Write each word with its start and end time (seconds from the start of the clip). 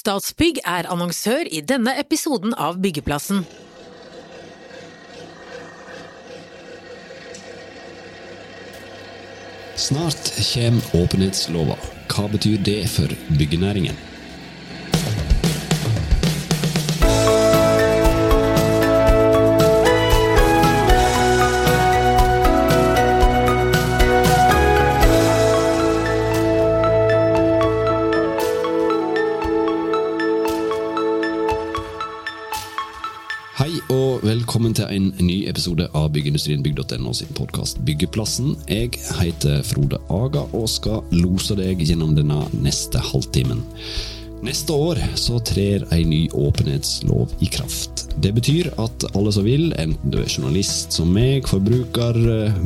Statsbygg 0.00 0.62
er 0.64 0.86
annonsør 0.88 1.48
i 1.52 1.60
denne 1.60 1.92
episoden 2.00 2.54
av 2.56 2.78
Byggeplassen. 2.80 3.42
Snart 9.80 10.30
kommer 10.38 11.02
åpenhetslova. 11.02 11.76
Hva 12.08 12.24
betyr 12.32 12.62
det 12.64 12.78
for 12.94 13.12
byggenæringen? 13.36 13.98
Episode 35.50 35.88
av 35.98 36.12
Byggeindustrienbygg.no 36.14 37.12
sin 37.14 37.30
podkast 37.34 37.80
Byggeplassen. 37.86 38.54
Jeg 38.70 38.94
heter 39.18 39.64
Frode 39.66 39.98
Aga 40.12 40.44
og 40.54 40.68
skal 40.70 41.02
lose 41.14 41.56
deg 41.58 41.82
gjennom 41.82 42.14
denne 42.14 42.44
neste 42.62 43.02
halvtimen. 43.10 43.64
Neste 44.40 44.72
år 44.72 44.96
så 45.20 45.36
trer 45.44 45.82
ei 45.92 46.00
ny 46.08 46.20
åpenhetslov 46.32 47.34
i 47.44 47.48
kraft. 47.52 48.06
Det 48.24 48.30
betyr 48.38 48.70
at 48.80 49.04
alle 49.10 49.34
som 49.36 49.44
vil, 49.44 49.66
enten 49.76 50.14
du 50.14 50.16
er 50.22 50.30
journalist 50.30 50.96
som 50.96 51.10
meg, 51.12 51.44
forbruker, 51.50 52.16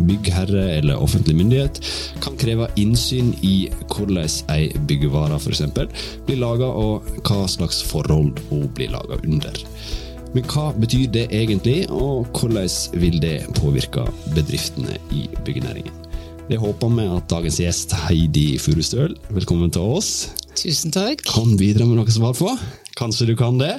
byggherre 0.07 0.69
eller 0.77 1.03
offentlig 1.03 1.35
myndighet, 1.41 1.81
kan 2.23 2.39
kreve 2.39 2.69
innsyn 2.79 3.33
i 3.43 3.57
hvordan 3.89 4.23
ei 4.55 4.71
byggevare 4.87 5.41
f.eks. 5.41 5.65
blir 6.29 6.43
laga, 6.45 6.71
og 6.71 7.11
hva 7.25 7.43
slags 7.51 7.83
forhold 7.91 8.39
hun 8.53 8.69
blir 8.77 8.95
laga 8.95 9.19
under. 9.25 9.65
Men 10.35 10.47
hva 10.51 10.73
betyr 10.75 11.11
det 11.15 11.29
egentlig, 11.31 11.85
og 11.95 12.27
hvordan 12.35 12.99
vil 12.99 13.21
det 13.23 13.37
påvirke 13.55 14.03
bedriftene 14.35 14.97
i 15.15 15.29
byggenæringen? 15.47 15.95
Det 16.49 16.59
håper 16.59 16.91
vi 16.91 17.05
at 17.07 17.29
dagens 17.31 17.61
gjest 17.63 17.95
Heidi 18.05 18.59
Furustøl, 18.59 19.15
velkommen 19.31 19.71
til 19.73 19.87
oss, 19.95 20.09
Tusen 20.59 20.91
takk. 20.95 21.23
kan 21.23 21.55
bidra 21.59 21.87
med 21.87 22.01
noe 22.01 22.11
svar 22.11 22.35
på. 22.35 22.51
Kanskje 22.99 23.29
du 23.31 23.37
kan 23.39 23.61
det? 23.63 23.77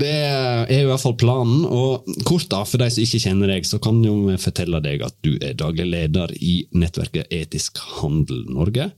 Det 0.00 0.08
er 0.08 0.72
i 0.72 0.88
hvert 0.88 1.04
fall 1.04 1.18
planen. 1.20 1.66
Og 1.68 2.08
kort 2.28 2.48
da, 2.48 2.64
for 2.64 2.80
de 2.80 2.88
som 2.92 3.04
ikke 3.04 3.22
kjenner 3.26 3.52
deg, 3.52 3.68
så 3.68 3.80
kan 3.80 4.00
jo 4.04 4.16
vi 4.24 4.40
fortelle 4.40 4.80
deg 4.84 5.04
at 5.04 5.16
du 5.24 5.34
er 5.36 5.56
daglig 5.60 5.84
leder 5.92 6.32
i 6.40 6.62
nettverket 6.72 7.28
Etisk 7.28 7.80
handel 8.00 8.46
Norge. 8.48 8.90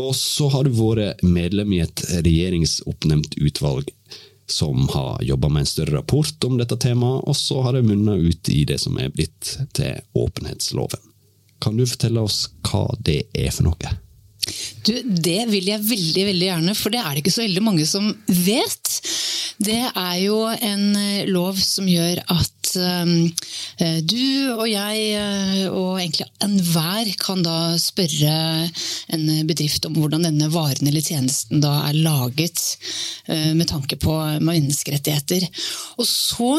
Og 0.00 0.12
så 0.16 0.48
har 0.52 0.64
du 0.64 0.72
vært 0.76 1.20
medlem 1.24 1.76
i 1.76 1.84
et 1.84 2.04
regjeringsoppnevnt 2.24 3.36
utvalg 3.36 3.92
som 4.50 4.88
har 4.92 5.22
jobba 5.22 5.48
med 5.48 5.64
en 5.64 5.70
større 5.70 5.96
rapport 5.96 6.44
om 6.44 6.58
dette 6.60 6.76
temaet, 6.76 7.24
og 7.28 7.36
så 7.36 7.62
har 7.62 7.76
det 7.76 7.86
munna 7.86 8.16
ut 8.18 8.48
i 8.52 8.64
det 8.68 8.78
som 8.82 8.98
er 9.00 9.12
blitt 9.14 9.56
til 9.76 10.00
åpenhetsloven. 10.18 11.00
Kan 11.62 11.78
du 11.78 11.86
fortelle 11.86 12.24
oss 12.26 12.48
hva 12.66 12.88
det 12.98 13.22
er 13.38 13.52
for 13.54 13.68
noe? 13.68 13.92
Du, 14.82 14.94
det 15.06 15.44
vil 15.52 15.68
jeg 15.70 15.86
veldig 15.86 16.24
veldig 16.26 16.48
gjerne, 16.48 16.74
for 16.74 16.94
det 16.94 17.02
er 17.02 17.14
det 17.14 17.22
ikke 17.22 17.34
så 17.36 17.44
veldig 17.44 17.62
mange 17.62 17.86
som 17.86 18.08
vet. 18.26 18.96
Det 19.62 19.78
er 19.86 20.16
jo 20.24 20.40
en 20.50 20.88
eh, 20.98 21.28
lov 21.30 21.60
som 21.62 21.86
gjør 21.88 22.24
at 22.34 22.61
um, 22.80 23.12
du 24.08 24.52
og 24.56 24.66
jeg 24.70 25.02
uh, 25.18 25.66
og 25.72 26.00
egentlig 26.00 26.28
enhver 26.44 27.12
kan 27.22 27.42
da 27.44 27.74
spørre 27.80 28.36
en 29.12 29.26
bedrift 29.48 29.86
om 29.88 29.96
hvordan 29.98 30.26
denne 30.28 30.50
varen 30.52 30.88
eller 30.88 31.04
tjenesten 31.04 31.62
da 31.62 31.72
er 31.88 31.98
laget 32.02 32.60
med 33.28 33.66
tanke 33.70 33.96
på 34.00 34.12
menneskerettigheter. 34.42 35.44
Og 36.00 36.06
så 36.08 36.50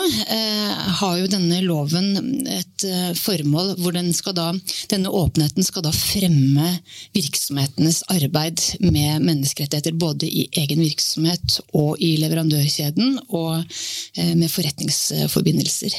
har 1.00 1.18
jo 1.20 1.30
denne 1.32 1.60
loven 1.66 2.46
et 2.50 2.86
formål 3.20 3.74
hvor 3.82 3.96
den 3.96 4.14
da, 4.38 4.48
denne 4.92 5.12
åpenheten 5.12 5.66
skal 5.66 5.86
da 5.86 5.92
fremme 5.96 6.70
virksomhetenes 7.16 8.04
arbeid 8.14 8.62
med 8.84 9.24
menneskerettigheter 9.26 9.96
både 10.00 10.28
i 10.28 10.48
egen 10.64 10.82
virksomhet 10.84 11.60
og 11.74 12.02
i 12.04 12.16
leverandørkjeden 12.22 13.20
og 13.30 13.62
eh, 13.62 14.34
med 14.38 14.50
forretningsforbindelser. 14.52 15.98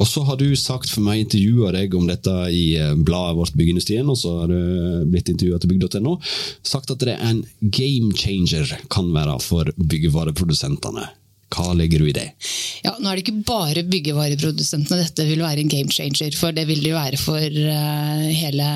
Og 0.00 0.08
så 0.08 0.24
har 0.24 0.40
du 0.40 0.48
sagt 0.56 0.88
for 0.88 1.04
meg, 1.04 1.26
intervjua 1.26 1.74
deg 1.76 1.94
om 1.96 2.08
dette 2.08 2.34
i 2.56 2.64
eh, 2.80 2.96
bladet 2.96 3.36
vårt 3.36 3.56
Byggeindustrien, 3.58 4.08
og 4.08 4.16
så 4.16 4.34
har 4.42 4.52
du 4.52 5.06
blitt 5.12 5.28
intervjua 5.28 5.60
til 5.60 5.74
bygg.no, 5.74 6.16
sagt 6.64 6.92
at 6.94 7.04
det 7.04 7.14
er 7.18 7.24
en 7.28 7.44
game 7.60 8.14
changer 8.16 8.72
kan 8.92 9.12
være 9.12 9.36
for 9.44 9.68
byggevareprodusentene. 9.76 11.10
Hva 11.50 11.72
legger 11.74 11.98
du 11.98 12.06
i 12.06 12.14
det? 12.14 12.28
Ja, 12.84 12.92
nå 12.96 13.10
er 13.10 13.18
det 13.18 13.24
ikke 13.24 13.42
bare 13.48 13.82
byggevareprodusentene 13.90 15.00
dette 15.02 15.24
vil 15.26 15.42
være 15.42 15.64
en 15.64 15.72
game 15.72 15.90
changer 15.90 16.36
for. 16.38 16.54
Det 16.54 16.62
vil 16.68 16.78
det 16.84 16.92
jo 16.92 16.98
være 16.98 17.18
for 17.18 17.42
uh, 17.42 18.28
hele 18.30 18.68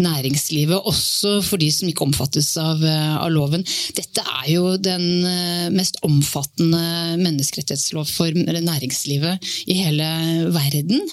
næringslivet, 0.00 0.88
også 0.88 1.36
for 1.44 1.60
de 1.60 1.68
som 1.72 1.90
ikke 1.90 2.06
omfattes 2.06 2.48
av, 2.62 2.80
uh, 2.80 3.18
av 3.20 3.28
loven. 3.34 3.66
Dette 3.98 4.24
er 4.24 4.48
jo 4.54 4.74
den 4.80 5.04
uh, 5.28 5.68
mest 5.76 6.00
omfattende 6.08 7.20
menneskerettighetslov 7.20 8.08
for 8.08 8.32
næringslivet 8.32 9.52
i 9.68 9.78
hele 9.82 10.08
verden. 10.56 11.04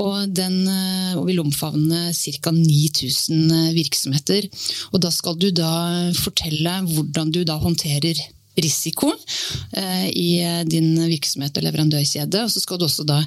Og 0.00 0.24
den 0.32 0.62
vil 1.26 1.44
omfavne 1.44 2.10
ca. 2.16 2.52
9000 2.56 3.74
virksomheter. 3.76 4.48
Og 4.94 5.00
da 5.04 5.12
skal 5.12 5.36
du 5.40 5.50
da 5.54 5.72
fortelle 6.16 6.80
hvordan 6.88 7.32
du 7.34 7.42
da 7.44 7.60
håndterer 7.60 8.18
risiko 8.64 9.12
eh, 9.76 10.08
i 10.08 10.30
din 10.68 10.94
virksomhet 11.10 11.56
og 11.56 11.66
leverandørkjede. 11.66 12.44
Og 12.44 12.52
så 12.52 12.62
skal 12.62 12.80
du 12.80 12.86
også 12.88 13.06
da 13.08 13.20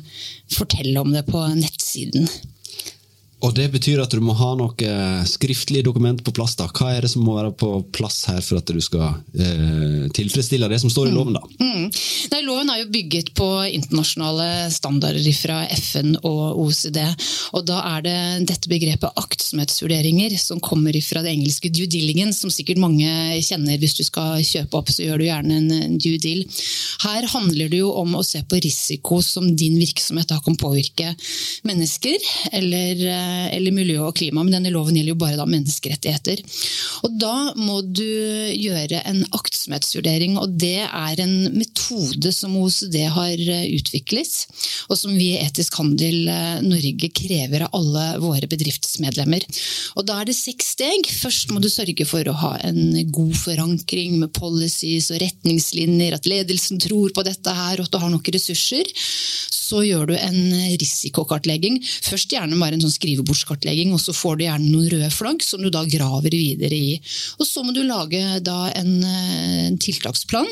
fortelle 0.54 1.00
om 1.02 1.14
det 1.14 1.26
på 1.30 1.44
nettsiden. 1.58 2.30
Og 3.44 3.52
det 3.56 3.66
betyr 3.74 4.00
at 4.00 4.14
du 4.14 4.22
må 4.24 4.36
ha 4.40 4.54
noe 4.56 4.94
skriftlig 5.28 5.82
dokument 5.84 6.22
på 6.24 6.32
plass. 6.36 6.56
da. 6.56 6.70
Hva 6.72 6.94
er 6.94 7.04
det 7.04 7.12
som 7.12 7.26
må 7.28 7.36
være 7.36 7.52
på 7.60 7.72
plass 7.96 8.22
her 8.30 8.40
for 8.46 8.62
at 8.62 8.72
du 8.72 8.80
skal 8.84 9.18
eh, 9.36 10.06
tilfredsstille 10.16 10.70
det 10.72 10.80
som 10.80 10.92
står 10.92 11.10
i 11.10 11.16
loven? 11.16 11.36
da? 11.36 11.44
Mm. 11.60 11.90
Nei, 12.32 12.42
loven 12.48 12.72
er 12.72 12.80
jo 12.80 12.92
bygget 12.94 13.34
på 13.36 13.48
internasjonale 13.68 14.70
standarder 14.72 15.28
fra 15.36 15.60
FN 15.76 16.16
og 16.22 16.62
OECD. 16.64 17.02
Og 17.58 17.66
da 17.68 17.82
er 17.98 18.06
det 18.08 18.16
dette 18.54 18.72
begrepet 18.72 19.20
aktsomhetsvurderinger 19.20 20.38
som 20.40 20.64
kommer 20.64 20.96
fra 21.04 21.26
det 21.26 21.36
engelske 21.36 21.72
due 21.74 21.90
diligence, 21.92 22.40
som 22.40 22.54
sikkert 22.54 22.80
mange 22.80 23.10
kjenner. 23.44 23.76
Hvis 23.82 23.98
du 24.00 24.06
skal 24.08 24.40
kjøpe 24.48 24.80
opp, 24.80 24.94
så 24.94 25.04
gjør 25.04 25.20
du 25.20 25.28
gjerne 25.28 25.60
en 25.60 26.00
due 26.00 26.22
deal. 26.24 26.46
Her 27.04 27.28
handler 27.36 27.68
det 27.68 27.84
jo 27.84 27.92
om 28.00 28.16
å 28.16 28.24
se 28.24 28.40
på 28.48 28.62
risiko 28.64 29.20
som 29.26 29.52
din 29.52 29.76
virksomhet 29.82 30.32
da 30.32 30.40
kan 30.44 30.56
påvirke 30.60 31.12
mennesker 31.68 32.32
eller 32.56 33.04
eller 33.54 33.76
miljø 33.76 34.00
og 34.08 34.16
klima, 34.20 34.44
men 34.44 34.56
denne 34.56 34.72
loven 34.74 34.98
gjelder 34.98 35.14
jo 35.14 35.22
bare 35.22 35.40
da 35.40 35.48
menneskerettigheter. 35.50 36.44
Og 37.04 37.18
Da 37.24 37.54
må 37.56 37.80
du 37.86 38.04
gjøre 38.04 39.02
en 39.08 39.22
aktsomhetsvurdering, 39.36 40.38
og 40.42 40.56
det 40.60 40.86
er 40.86 41.22
en 41.24 41.36
metode 41.56 42.34
som 42.36 42.56
OECD 42.60 42.98
har 43.14 43.40
utviklet, 43.40 44.34
og 44.90 44.98
som 45.00 45.14
vi 45.16 45.34
i 45.34 45.42
Etisk 45.44 45.78
handel 45.80 46.28
Norge 46.66 47.10
krever 47.16 47.66
av 47.68 47.78
alle 47.80 48.06
våre 48.24 48.50
bedriftsmedlemmer. 48.52 49.46
Og 49.98 50.08
Da 50.08 50.20
er 50.22 50.30
det 50.30 50.38
seks 50.38 50.74
steg. 50.76 51.08
Først 51.08 51.54
må 51.54 51.62
du 51.64 51.70
sørge 51.72 52.06
for 52.10 52.28
å 52.28 52.38
ha 52.44 52.54
en 52.68 52.96
god 53.14 53.36
forankring 53.38 54.18
med 54.22 54.34
policies 54.36 55.12
og 55.14 55.22
retningslinjer, 55.24 56.18
at 56.18 56.30
ledelsen 56.30 56.82
tror 56.82 57.14
på 57.16 57.26
dette 57.26 57.54
her, 57.54 57.80
og 57.80 57.88
at 57.88 57.94
du 57.94 58.02
har 58.02 58.14
nok 58.14 58.34
ressurser. 58.34 58.90
Så 59.54 59.84
gjør 59.88 60.12
du 60.12 60.16
en 60.18 60.40
risikokartlegging. 60.82 61.80
Først 62.06 62.34
gjerne 62.36 62.60
bare 62.60 62.78
en 62.78 62.84
sånn 62.84 62.94
skrivebordskartlegging, 63.24 63.94
og 63.94 64.02
så 64.02 64.14
får 64.14 64.38
du 64.38 64.44
gjerne 64.46 64.70
noen 64.70 64.90
røde 64.92 65.10
flagg 65.12 65.44
som 65.44 65.62
du 65.62 65.70
da 65.72 65.84
graver 65.86 66.32
videre 66.32 66.76
i. 66.76 67.00
Og 67.40 67.48
Så 67.48 67.64
må 67.64 67.72
du 67.74 67.84
lage 67.84 68.20
en, 68.20 69.04
en 69.04 69.78
tiltaksplan. 69.78 70.48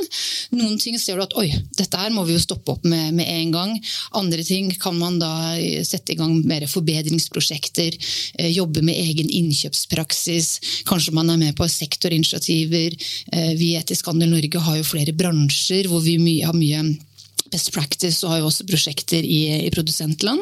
Noen 0.52 0.78
ting 0.80 0.98
ser 1.00 1.18
du 1.18 1.24
at 1.24 1.36
oi, 1.38 1.50
dette 1.78 1.98
her 1.98 2.12
må 2.12 2.24
vi 2.26 2.36
jo 2.36 2.42
stoppe 2.42 2.72
opp 2.72 2.86
med 2.86 3.14
med 3.14 3.28
en 3.28 3.52
gang. 3.52 3.76
Andre 4.14 4.44
ting 4.44 4.72
kan 4.80 4.98
man 4.98 5.20
da 5.20 5.58
sette 5.84 6.14
i 6.14 6.20
gang 6.20 6.38
mer 6.48 6.68
forbedringsprosjekter, 6.70 7.98
jobbe 8.52 8.84
med 8.86 8.96
egen 8.96 9.30
innkjøpspraksis. 9.30 10.84
Kanskje 10.88 11.16
man 11.16 11.30
er 11.30 11.42
med 11.42 11.56
på 11.58 11.68
sektorinitiativer. 11.68 12.96
Vi 13.58 13.72
i 13.72 13.78
Etisk 13.80 14.08
Handel 14.12 14.32
Norge 14.32 14.62
har 14.62 14.78
jo 14.80 14.88
flere 14.88 15.16
bransjer 15.16 15.90
hvor 15.90 16.04
vi 16.06 16.42
har 16.46 16.56
mye 16.56 16.86
Best 17.52 17.72
Practice 17.76 18.26
og 18.26 18.34
har 18.34 18.42
jo 18.42 18.50
også 18.50 18.66
prosjekter 18.70 19.22
i, 19.22 19.42
i, 19.68 19.72
produsentland. 19.74 20.42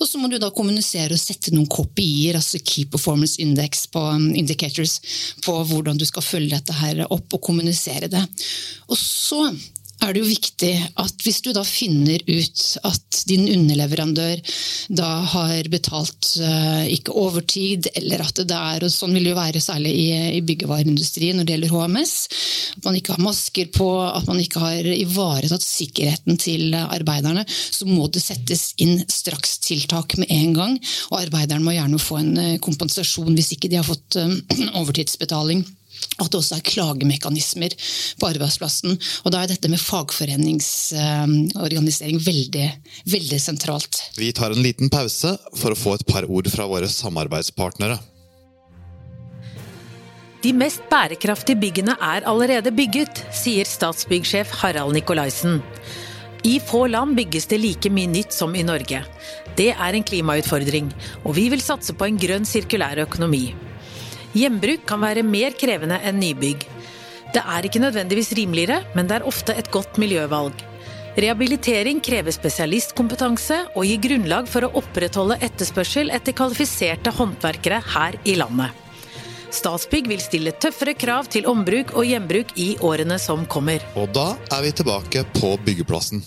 Og 0.00 0.08
så 0.08 0.20
må 0.20 0.30
du 0.30 0.38
da 0.42 0.50
kommunisere 0.54 1.16
og 1.16 1.20
sette 1.22 1.54
noen 1.54 1.68
kopier, 1.70 2.38
altså 2.38 2.60
Key 2.62 2.86
Performance 2.90 3.40
Index 3.42 3.86
på 3.92 4.02
um, 4.02 4.30
indicators, 4.34 4.98
på 5.44 5.56
hvordan 5.70 6.00
du 6.00 6.06
skal 6.08 6.24
følge 6.24 6.56
dette 6.56 6.76
her 6.80 7.04
opp 7.06 7.38
og 7.38 7.44
kommunisere 7.50 8.10
det. 8.12 8.24
Og 8.90 8.98
så 9.00 9.42
er 10.04 10.12
det 10.12 10.20
jo 10.20 10.28
viktig 10.28 10.72
at 11.00 11.22
hvis 11.24 11.38
du 11.44 11.50
da 11.56 11.62
finner 11.66 12.20
ut 12.28 12.62
at 12.86 13.20
din 13.28 13.46
underleverandør 13.48 14.42
da 14.98 15.08
har 15.32 15.68
betalt 15.72 16.34
uh, 16.42 16.84
ikke 16.92 17.14
overtid, 17.16 17.88
eller 17.96 18.22
at 18.26 18.42
det 18.42 18.56
er, 18.56 18.84
og 18.84 18.92
sånn 18.92 19.14
vil 19.16 19.26
det 19.26 19.32
jo 19.32 19.38
være 19.38 19.62
særlig 19.64 19.94
i, 19.96 20.08
i 20.36 20.42
byggevareindustrien 20.46 21.40
når 21.40 21.48
det 21.48 21.56
gjelder 21.56 21.74
HMS, 21.74 22.14
at 22.76 22.88
man 22.88 22.98
ikke 23.00 23.16
har 23.16 23.24
masker 23.24 23.72
på, 23.74 23.88
at 24.06 24.28
man 24.28 24.42
ikke 24.42 24.62
har 24.62 24.90
ivaretatt 24.92 25.64
sikkerheten 25.64 26.38
til 26.40 26.76
arbeiderne, 26.76 27.46
så 27.48 27.88
må 27.88 28.10
det 28.12 28.24
settes 28.24 28.68
inn 28.82 29.00
strakstiltak 29.10 30.18
med 30.20 30.30
en 30.32 30.52
gang. 30.56 30.76
Og 31.10 31.22
arbeiderne 31.22 31.64
må 31.64 31.74
gjerne 31.74 32.02
få 32.02 32.20
en 32.20 32.36
eh, 32.42 32.54
kompensasjon 32.62 33.34
hvis 33.34 33.54
ikke 33.56 33.70
de 33.72 33.80
har 33.80 33.88
fått 33.88 34.20
uh, 34.20 34.30
overtidsbetaling 34.80 35.64
at 36.16 36.30
det 36.30 36.38
også 36.40 36.54
er 36.56 36.66
klagemekanismer 36.66 37.70
på 38.20 38.28
arbeidsplassen. 38.30 38.90
Og 39.24 39.28
Da 39.32 39.36
er 39.42 39.48
dette 39.52 39.68
med 39.72 39.80
fagforeningsorganisering 39.82 42.18
veldig, 42.24 42.68
veldig 43.12 43.40
sentralt. 43.42 43.94
Vi 44.16 44.32
tar 44.32 44.50
en 44.52 44.62
liten 44.64 44.88
pause 44.92 45.38
for 45.54 45.70
å 45.72 45.78
få 45.78 45.94
et 45.98 46.06
par 46.08 46.24
ord 46.24 46.50
fra 46.52 46.66
våre 46.70 46.88
samarbeidspartnere. 46.88 47.98
De 50.44 50.52
mest 50.54 50.80
bærekraftige 50.90 51.58
byggene 51.58 51.96
er 51.98 52.22
allerede 52.28 52.70
bygget, 52.70 53.24
sier 53.34 53.64
Statsbyggsjef 53.66 54.50
Harald 54.60 54.92
Nikolaisen. 54.94 55.62
I 56.46 56.60
få 56.62 56.86
land 56.86 57.16
bygges 57.16 57.48
det 57.50 57.58
like 57.58 57.90
mye 57.90 58.06
nytt 58.06 58.32
som 58.36 58.54
i 58.54 58.62
Norge. 58.62 59.00
Det 59.58 59.72
er 59.72 59.96
en 59.96 60.04
klimautfordring, 60.06 60.92
og 61.24 61.34
vi 61.34 61.48
vil 61.50 61.64
satse 61.64 61.92
på 61.96 62.04
en 62.06 62.18
grønn 62.20 62.44
sirkulær 62.46 63.00
økonomi. 63.02 63.54
Gjenbruk 64.36 64.82
kan 64.84 65.00
være 65.00 65.24
mer 65.24 65.54
krevende 65.56 65.96
enn 66.04 66.18
nybygg. 66.20 66.66
Det 67.32 67.40
er 67.40 67.66
ikke 67.66 67.80
nødvendigvis 67.80 68.34
rimeligere, 68.36 68.82
men 68.96 69.08
det 69.08 69.18
er 69.18 69.28
ofte 69.28 69.54
et 69.56 69.70
godt 69.72 69.96
miljøvalg. 70.00 70.52
Rehabilitering 71.16 72.02
krever 72.04 72.34
spesialistkompetanse 72.34 73.62
og 73.72 73.88
gir 73.88 74.02
grunnlag 74.04 74.50
for 74.52 74.66
å 74.66 74.72
opprettholde 74.82 75.38
etterspørsel 75.46 76.12
etter 76.12 76.36
kvalifiserte 76.36 77.14
håndverkere 77.16 77.80
her 77.94 78.18
i 78.28 78.36
landet. 78.36 78.76
Statsbygg 79.56 80.10
vil 80.10 80.20
stille 80.20 80.52
tøffere 80.60 80.92
krav 80.98 81.30
til 81.32 81.48
ombruk 81.48 81.94
og 81.96 82.04
gjenbruk 82.04 82.52
i 82.60 82.74
årene 82.84 83.16
som 83.22 83.46
kommer. 83.48 83.80
Og 83.96 84.10
da 84.12 84.34
er 84.52 84.66
vi 84.66 84.76
tilbake 84.76 85.24
på 85.38 85.56
byggeplassen. 85.64 86.20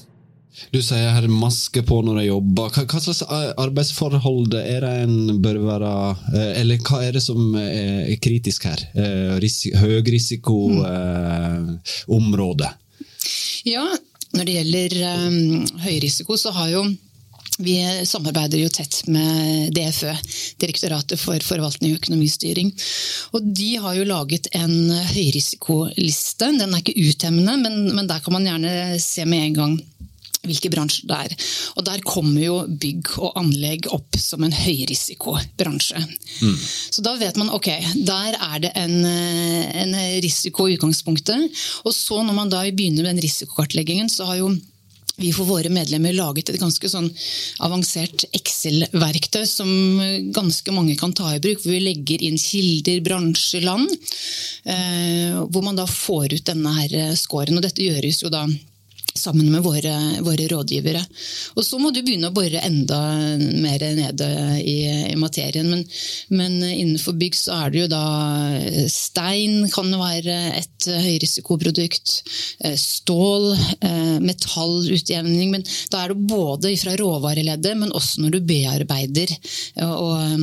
Du 0.73 0.81
sier 0.83 1.13
her 1.15 1.27
maske 1.31 1.81
på 1.85 2.01
når 2.03 2.17
jeg 2.21 2.27
jobber. 2.31 2.69
Hva, 2.73 2.81
hva, 2.89 2.99
slags 3.03 3.23
arbeidsforhold 3.61 4.53
er 4.59 4.79
det 4.83 4.93
en 5.05 5.15
bør 5.43 5.57
være 5.63 5.91
eh, 6.33 6.61
Eller 6.61 6.77
hva 6.83 6.97
er 7.05 7.11
det 7.15 7.23
som 7.23 7.39
er 7.59 8.21
kritisk 8.21 8.65
her? 8.69 8.79
Eh, 8.93 9.39
Høyrisikoområde? 9.79 12.69
Mm. 12.69 12.75
Ja, 13.69 13.85
når 14.35 14.43
det 14.45 14.55
gjelder 14.59 14.91
um, 15.27 15.65
høyrisiko, 15.83 16.33
så 16.37 16.49
har 16.55 16.67
jo 16.73 16.81
vi 17.59 17.75
samarbeider 18.07 18.59
jo 18.61 18.69
tett 18.71 19.01
med 19.11 19.73
DFØ, 19.75 20.13
Direktoratet 20.63 21.19
for 21.19 21.35
forvaltning 21.43 21.91
og 21.91 21.99
økonomistyring. 21.99 22.71
Og 23.35 23.39
de 23.43 23.75
har 23.83 23.93
jo 23.97 24.07
laget 24.07 24.47
en 24.55 24.87
høyrisikoliste. 25.09 26.55
Den 26.55 26.71
er 26.71 26.79
ikke 26.79 26.95
uttemmende, 27.03 27.59
men, 27.59 27.91
men 27.97 28.07
der 28.07 28.23
kan 28.23 28.33
man 28.37 28.47
gjerne 28.47 28.95
se 29.03 29.27
med 29.27 29.43
en 29.49 29.57
gang 29.57 29.73
hvilke 30.47 30.71
bransjer 30.71 31.09
det 31.09 31.19
er. 31.25 31.35
Og 31.77 31.85
Der 31.87 32.03
kommer 32.07 32.41
jo 32.41 32.55
bygg 32.69 33.11
og 33.19 33.37
anlegg 33.39 33.89
opp 33.95 34.17
som 34.19 34.43
en 34.45 34.55
høyrisikobransje. 34.55 35.99
Mm. 36.41 36.57
Så 36.95 37.03
da 37.05 37.15
vet 37.19 37.39
man 37.39 37.51
ok, 37.55 37.69
der 38.07 38.37
er 38.39 38.57
det 38.63 38.73
en, 38.79 38.97
en 39.03 39.95
risiko 40.23 40.67
i 40.67 40.77
utgangspunktet. 40.77 41.61
Og 41.83 41.95
så 41.95 42.23
når 42.23 42.37
man 42.37 42.51
da 42.51 42.63
begynner 42.69 43.03
med 43.03 43.15
den 43.15 43.23
risikokartleggingen, 43.27 44.11
så 44.11 44.29
har 44.29 44.41
jo 44.41 44.53
vi 45.19 45.33
for 45.35 45.49
våre 45.49 45.67
medlemmer 45.73 46.15
laget 46.15 46.47
et 46.47 46.61
ganske 46.61 46.87
sånn 46.87 47.09
avansert 47.65 48.23
Excel-verktøy 48.37 49.43
som 49.49 49.69
ganske 50.35 50.71
mange 50.71 50.95
kan 50.99 51.11
ta 51.15 51.33
i 51.35 51.41
bruk. 51.43 51.59
Hvor 51.59 51.75
vi 51.75 51.81
legger 51.83 52.23
inn 52.23 52.39
kilder, 52.39 53.01
bransje, 53.03 53.59
land. 53.65 53.91
Eh, 54.63 55.35
hvor 55.51 55.65
man 55.65 55.79
da 55.79 55.87
får 55.89 56.37
ut 56.37 56.47
denne 56.47 56.75
her 56.77 57.17
scoren. 57.19 57.59
Og 57.59 57.65
dette 57.65 57.83
gjøres 57.83 58.23
jo 58.23 58.31
da 58.31 58.45
sammen 59.17 59.49
med 59.51 59.63
våre, 59.63 59.93
våre, 60.25 60.47
rådgivere. 60.51 61.01
Og 61.57 61.65
Så 61.65 61.79
må 61.81 61.91
du 61.91 62.01
begynne 62.01 62.29
å 62.29 62.35
bore 62.35 62.61
enda 62.63 62.99
mer 63.37 63.83
nede 63.97 64.29
i, 64.61 64.77
i 65.11 65.17
materien. 65.19 65.69
Men, 65.69 65.83
men, 66.29 66.57
innenfor 66.69 67.17
bygg 67.19 67.37
så 67.37 67.57
er 67.57 67.73
det 67.73 67.81
jo 67.83 67.89
da 67.91 68.03
stein 68.91 69.67
kan 69.73 69.91
være 69.99 70.37
et 70.59 70.89
høyrisikoprodukt. 70.89 72.15
Eh, 72.65 72.77
stål, 72.79 73.51
eh, 73.85 74.15
metallutjevning. 74.23 75.51
Men 75.55 75.67
da 75.91 76.03
er 76.03 76.13
det 76.13 76.29
både 76.29 76.73
fra 76.79 76.95
råvareleddet, 76.99 77.75
men 77.79 77.93
også 77.95 78.23
når 78.23 78.37
du 78.37 78.39
bearbeider 78.49 79.35
og, 79.83 80.39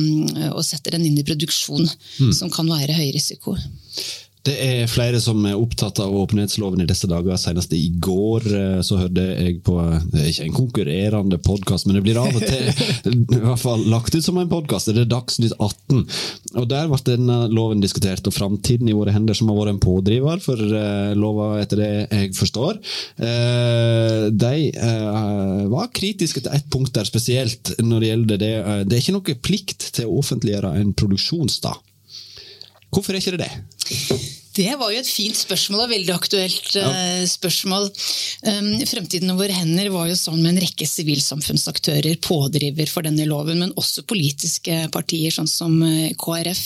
og 0.51 0.63
setter 0.65 0.95
den 0.95 1.07
inn 1.09 1.19
i 1.19 1.25
produksjon, 1.27 1.85
mm. 1.87 2.31
som 2.35 2.51
kan 2.53 2.69
være 2.69 2.95
høy 2.97 3.09
risiko. 3.15 3.55
Det 4.47 4.55
er 4.63 4.87
flere 4.87 5.19
som 5.19 5.43
er 5.49 5.59
opptatt 5.59 5.99
av 5.99 6.13
åpenhetsloven 6.15 6.79
i 6.79 6.87
disse 6.87 7.07
dager. 7.09 7.35
Senest 7.39 7.73
i 7.75 7.89
går 8.03 8.45
eh, 8.47 8.77
så 8.85 8.99
hørte 9.01 9.25
jeg 9.25 9.57
på 9.65 9.75
ikke 10.21 10.45
en 10.45 10.55
konkurrerende 10.55 11.39
podkast, 11.43 11.87
men 11.87 11.97
det 11.97 12.03
blir 12.05 12.19
av 12.21 12.31
og 12.31 12.45
til 12.45 12.69
i 13.37 13.41
hvert 13.43 13.59
fall 13.59 13.83
lagt 13.91 14.15
ut 14.15 14.23
som 14.23 14.39
en 14.39 14.51
podkast. 14.51 14.93
Det 14.93 15.03
er 15.03 15.11
Dagsnytt 15.11 15.55
18. 15.57 16.05
Og 16.61 16.69
Der 16.71 16.87
ble 16.87 17.01
denne 17.09 17.39
loven 17.51 17.83
diskutert, 17.83 18.27
og 18.29 18.35
framtiden 18.35 18.87
i 18.87 18.95
våre 18.95 19.11
hender, 19.15 19.35
som 19.35 19.51
har 19.51 19.59
vært 19.59 19.73
en 19.75 19.83
pådriver 19.83 20.41
for 20.43 20.63
uh, 20.63 21.11
lova, 21.17 21.49
etter 21.61 21.81
det 21.81 21.91
jeg 22.05 22.31
forstår, 22.37 22.79
uh, 23.19 24.23
de 24.31 24.53
uh, 24.79 25.67
var 25.73 25.91
kritiske 25.95 26.45
til 26.45 26.55
ett 26.55 26.71
punkt 26.71 26.95
der 26.95 27.09
spesielt. 27.09 27.75
når 27.83 27.99
Det 27.99 28.13
gjelder 28.13 28.41
det. 28.45 28.53
Det 28.87 28.95
er 28.95 29.03
ikke 29.03 29.17
noe 29.17 29.37
plikt 29.49 29.91
til 29.97 30.07
å 30.07 30.17
offentliggjøre 30.23 30.75
en 30.79 30.95
produksjonsdag. 30.97 31.83
Hvorfor 32.93 33.13
er 33.13 33.21
ikke 33.21 33.35
det 33.35 33.47
det? 33.47 34.36
Det 34.57 34.73
var 34.79 34.89
jo 34.89 35.01
et 35.03 35.09
fint 35.09 35.37
spørsmål 35.37 35.83
og 35.83 35.91
veldig 35.91 36.13
aktuelt 36.15 36.71
ja. 36.79 36.87
uh, 36.89 37.23
spørsmål. 37.29 37.91
Um, 38.47 38.71
Fremtiden 38.89 39.29
over 39.33 39.53
hender 39.53 39.91
var 39.93 40.09
jo 40.09 40.17
sånn 40.17 40.41
med 40.41 40.55
en 40.55 40.63
rekke 40.65 40.87
sivilsamfunnsaktører 40.89 42.17
pådriver 42.25 42.89
for 42.89 43.05
denne 43.05 43.27
loven, 43.29 43.61
men 43.61 43.75
også 43.77 44.07
politiske 44.09 44.87
partier, 44.93 45.33
sånn 45.35 45.49
som 45.51 45.77
uh, 45.83 46.09
KrF. 46.17 46.63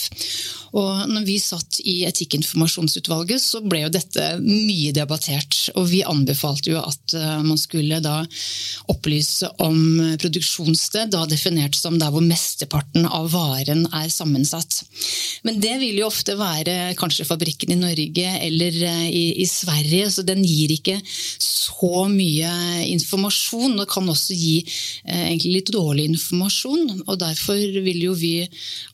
Og 0.80 1.10
når 1.12 1.26
vi 1.28 1.36
satt 1.44 1.82
i 1.84 1.98
Etikkinformasjonsutvalget, 2.08 3.44
så 3.44 3.60
ble 3.66 3.82
jo 3.84 3.92
dette 3.92 4.28
mye 4.40 4.94
debattert. 4.96 5.58
Og 5.76 5.90
vi 5.92 6.00
anbefalte 6.08 6.72
jo 6.72 6.80
at 6.80 7.18
uh, 7.18 7.42
man 7.44 7.60
skulle 7.60 8.00
da 8.04 8.22
opplyse 8.94 9.52
om 9.66 10.16
produksjonssted, 10.22 11.12
da 11.12 11.26
definert 11.28 11.76
som 11.76 12.00
der 12.00 12.14
hvor 12.14 12.24
mesteparten 12.24 13.04
av 13.10 13.28
varen 13.36 13.84
er 13.92 14.08
sammensatt. 14.14 14.80
Men 15.44 15.60
det 15.60 15.76
vil 15.84 16.00
jo 16.00 16.08
ofte 16.08 16.38
være 16.40 16.94
kanskje 17.00 17.28
fabrikken 17.28 17.76
i 17.76 17.81
Norge 17.82 18.36
eller 18.48 18.78
eh, 18.88 19.08
i, 19.10 19.24
i, 19.44 19.48
Sverige, 19.50 20.10
så 20.14 20.26
den 20.26 20.44
gir 20.46 20.72
ikke 20.76 21.00
så 21.06 22.06
mye 22.12 22.52
informasjon. 22.88 23.80
Og 23.82 23.90
kan 23.92 24.08
også 24.12 24.38
gi 24.38 24.62
eh, 24.62 25.34
litt 25.46 25.72
dårlig 25.74 26.08
informasjon. 26.12 27.04
og 27.06 27.20
Derfor 27.22 27.58
vil 27.58 28.02
jo 28.06 28.16
vi 28.18 28.34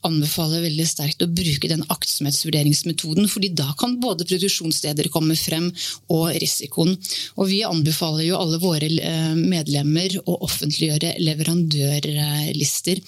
anbefale 0.08 0.62
veldig 0.64 0.86
sterkt 0.88 1.24
å 1.24 1.30
bruke 1.30 1.70
den 1.70 1.84
aktsomhetsvurderingsmetoden. 1.88 3.28
fordi 3.28 3.52
da 3.56 3.72
kan 3.78 3.98
både 4.00 4.26
produksjonssteder 4.28 5.10
komme 5.12 5.36
frem 5.36 5.70
og 6.14 6.32
risikoen. 6.40 6.96
Og 7.36 7.50
vi 7.52 7.62
anbefaler 7.66 8.26
jo 8.28 8.38
alle 8.40 8.60
våre 8.62 8.88
eh, 8.88 9.34
medlemmer 9.38 10.18
å 10.24 10.38
offentliggjøre 10.48 11.14
leverandørlister. 11.22 13.00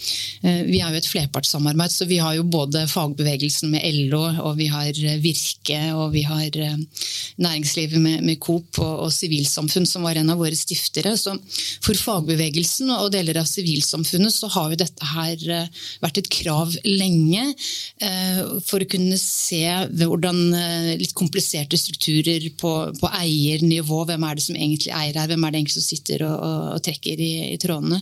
Eh, 0.43 0.63
vi 0.69 0.81
er 0.81 0.93
jo 0.93 1.01
et 1.01 1.11
flerpartssamarbeid, 1.11 1.93
så 1.93 2.09
vi 2.11 2.21
har 2.23 2.37
jo 2.39 2.47
både 2.51 2.87
fagbevegelsen 2.91 3.73
med 3.73 3.87
LO 4.11 4.21
og 4.29 4.57
vi 4.59 4.69
har 4.71 4.91
Virke 5.23 5.70
Virke, 5.71 5.95
og 5.95 6.13
vi 6.13 6.23
har 6.27 6.57
eh, 6.57 6.77
næringslivet 7.41 8.01
med, 8.01 8.23
med 8.25 8.39
Coop 8.41 8.79
og 8.83 9.11
Sivilsamfunn, 9.13 9.87
som 9.87 10.03
var 10.03 10.19
en 10.19 10.31
av 10.31 10.39
våre 10.41 10.57
stiftere. 10.57 11.17
Så 11.17 11.37
for 11.83 11.95
fagbevegelsen 11.95 12.91
og 12.97 13.11
deler 13.15 13.41
av 13.41 13.49
sivilsamfunnet 13.49 14.35
så 14.35 14.51
har 14.51 14.71
jo 14.71 14.81
dette 14.81 15.11
her 15.15 15.45
eh, 15.51 15.69
vært 16.03 16.21
et 16.21 16.31
krav 16.31 16.75
lenge 16.85 17.47
eh, 18.03 18.43
for 18.67 18.83
å 18.83 18.91
kunne 18.91 19.19
se 19.21 19.63
hvordan 19.91 20.39
litt 21.01 21.13
kompliserte 21.17 21.79
strukturer 21.79 22.45
på, 22.59 22.73
på 22.99 23.11
eiernivå, 23.21 24.05
hvem 24.09 24.25
er 24.27 24.39
det 24.39 24.45
som 24.45 24.57
egentlig 24.59 24.93
eier 24.95 25.19
her, 25.19 25.31
hvem 25.31 25.45
er 25.45 25.53
det 25.53 25.61
egentlig 25.61 25.77
som 25.77 25.87
sitter 25.87 26.25
og, 26.27 26.37
og, 26.37 26.67
og 26.77 26.85
trekker 26.87 27.21
i, 27.21 27.33
i, 27.55 27.59
trådene. 27.61 28.01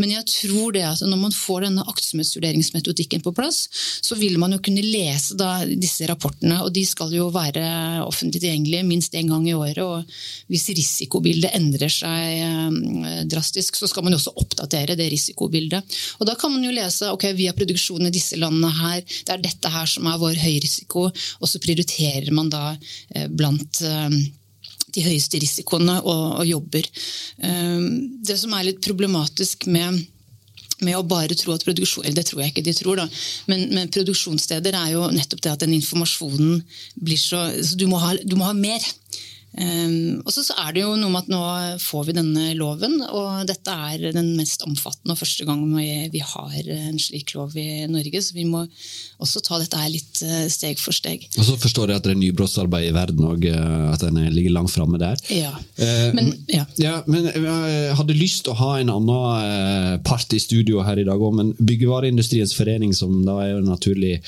Men 0.00 0.14
jeg 0.14 0.26
tror 0.30 0.74
det 0.76 0.84
at 0.86 1.02
når 1.06 1.22
man 1.24 1.34
får 1.34 1.66
denne 1.66 1.86
aktsomhetsvurderingsmetodikken 1.90 3.24
på 3.24 3.34
plass, 3.36 3.64
så 4.04 4.18
vil 4.18 4.38
man 4.40 4.54
jo 4.54 4.60
kunne 4.64 4.84
lese 4.84 5.38
disse 5.80 6.06
rapportene. 6.10 6.60
og 6.64 6.72
de 6.74 6.84
skal 6.86 6.99
skal 7.00 7.14
jo 7.16 7.30
være 7.32 7.64
offentlig 8.04 8.42
tilgjengelig 8.42 8.82
minst 8.84 9.14
én 9.16 9.30
gang 9.30 9.46
i 9.48 9.56
året. 9.56 9.80
og 9.80 10.04
Hvis 10.52 10.68
risikobildet 10.76 11.54
endrer 11.56 11.88
seg 11.88 12.42
eh, 12.44 13.22
drastisk, 13.30 13.78
så 13.78 13.88
skal 13.88 14.04
man 14.04 14.12
jo 14.12 14.20
også 14.20 14.34
oppdatere 14.36 14.98
det 14.98 15.08
risikobildet. 15.14 15.96
Og 16.20 16.28
Da 16.28 16.36
kan 16.36 16.52
man 16.52 16.64
jo 16.64 16.74
lese 16.74 17.08
ok, 17.08 17.30
har 17.40 17.56
produksjon 17.56 18.06
i 18.06 18.12
disse 18.12 18.36
landene 18.36 18.68
her, 18.68 19.00
det 19.00 19.32
er 19.32 19.40
dette 19.46 19.72
her 19.72 19.88
som 19.88 20.10
er 20.10 20.20
vår 20.20 20.36
høyrisiko, 20.42 21.08
og 21.08 21.48
så 21.48 21.62
prioriterer 21.62 22.30
man 22.36 22.52
da 22.52 22.76
eh, 23.14 23.28
blant 23.32 23.80
eh, 23.80 24.20
de 24.90 25.06
høyeste 25.06 25.40
risikoene 25.40 26.00
og, 26.02 26.40
og 26.42 26.46
jobber. 26.48 26.82
Det 28.26 28.34
som 28.34 28.56
er 28.56 28.64
litt 28.66 28.80
problematisk 28.82 29.68
med 29.70 30.00
med 30.86 30.98
å 30.98 31.04
bare 31.06 31.36
tro 31.38 31.54
at 31.54 31.64
produksjon, 31.66 32.04
eller 32.04 32.20
Det 32.20 32.26
tror 32.30 32.42
jeg 32.42 32.52
ikke 32.52 32.66
de 32.66 32.74
tror, 32.76 33.00
da. 33.02 33.08
Men, 33.50 33.66
men 33.74 33.92
produksjonssteder 33.92 34.76
er 34.76 34.94
jo 34.94 35.08
nettopp 35.14 35.42
det 35.44 35.52
at 35.52 35.64
den 35.64 35.76
informasjonen 35.76 36.62
blir 36.94 37.20
så, 37.20 37.46
så 37.62 37.78
du, 37.78 37.86
må 37.90 38.00
ha, 38.02 38.14
du 38.24 38.36
må 38.38 38.48
ha 38.48 38.54
mer. 38.56 38.84
Um, 39.50 40.20
og 40.22 40.30
så, 40.30 40.44
så, 40.46 40.54
er 40.62 40.76
det 40.76 40.84
jo 40.84 40.92
noe 40.94 41.10
med 41.10 41.24
at 41.24 41.30
nå 41.32 41.40
får 41.82 42.04
vi 42.06 42.14
denne 42.14 42.52
loven, 42.54 43.00
og 43.02 43.48
dette 43.48 43.74
er 43.74 44.12
den 44.14 44.28
mest 44.38 44.62
omfattende 44.62 45.16
og 45.16 45.18
første 45.18 45.42
gang 45.48 45.64
vi, 45.74 45.88
vi 46.12 46.20
har 46.22 46.68
en 46.70 47.00
slik 47.02 47.34
lov 47.34 47.56
i 47.58 47.88
Norge. 47.90 48.22
Så 48.22 48.36
vi 48.36 48.46
må 48.46 48.62
også 49.18 49.42
ta 49.42 49.58
dette 49.58 49.80
her 49.80 49.90
litt 49.90 50.22
uh, 50.22 50.46
steg 50.52 50.78
for 50.78 50.94
steg. 50.94 51.26
Og 51.34 51.48
så 51.48 51.56
forstår 51.58 51.90
jeg 51.90 52.00
at 52.00 52.06
det 52.06 52.14
er 52.14 52.20
nybrottsarbeid 52.20 52.92
i 52.92 52.94
verden 52.94 53.26
òg, 53.26 53.48
uh, 53.50 53.90
at 53.90 54.04
den 54.06 54.20
ligger 54.36 54.54
langt 54.54 54.74
framme 54.74 55.00
der. 55.02 55.18
Ja. 55.34 55.50
Uh, 55.80 56.14
men, 56.14 56.30
ja. 56.52 56.64
ja. 56.78 56.94
men 57.10 57.26
jeg 57.26 57.98
hadde 57.98 58.18
lyst 58.18 58.44
til 58.46 58.54
å 58.54 58.60
ha 58.60 58.70
en 58.78 58.94
annen 58.94 60.00
part 60.06 60.30
i 60.36 60.40
studio 60.42 60.84
her 60.86 61.00
i 61.02 61.06
dag 61.08 61.18
òg, 61.18 61.34
men 61.40 61.52
Byggevareindustriens 61.58 62.54
forening, 62.54 62.94
som 62.94 63.18
da 63.26 63.40
er 63.42 63.58
en 63.58 63.66
naturlig 63.68 64.20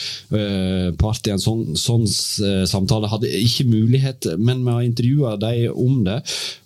part 0.98 1.26
i 1.28 1.32
en 1.32 1.40
sånn, 1.40 1.76
sånn 1.78 2.04
samtale, 2.68 3.10
hadde 3.12 3.30
ikke 3.38 3.68
mulighet, 3.70 4.26
men 4.42 4.64
vi 4.66 4.74
har 4.74 4.84
intervjuet 4.86 5.11
intervjua 5.12 5.36
de 5.36 5.68
om 5.68 6.04
det. 6.04 6.20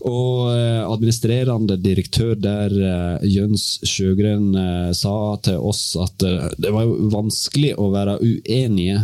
Og 0.07 0.53
eh, 0.55 0.83
administrerende 0.87 1.77
direktør 1.77 2.35
der, 2.35 2.71
eh, 2.71 3.27
Jøns 3.27 3.81
Sjøgren, 3.85 4.55
eh, 4.55 4.93
sa 4.93 5.37
til 5.43 5.59
oss 5.59 5.97
at 5.97 6.19
det 6.59 6.73
var 6.73 6.87
vanskelig 7.13 7.75
å 7.77 7.91
være 7.93 8.19
uenige 8.21 9.01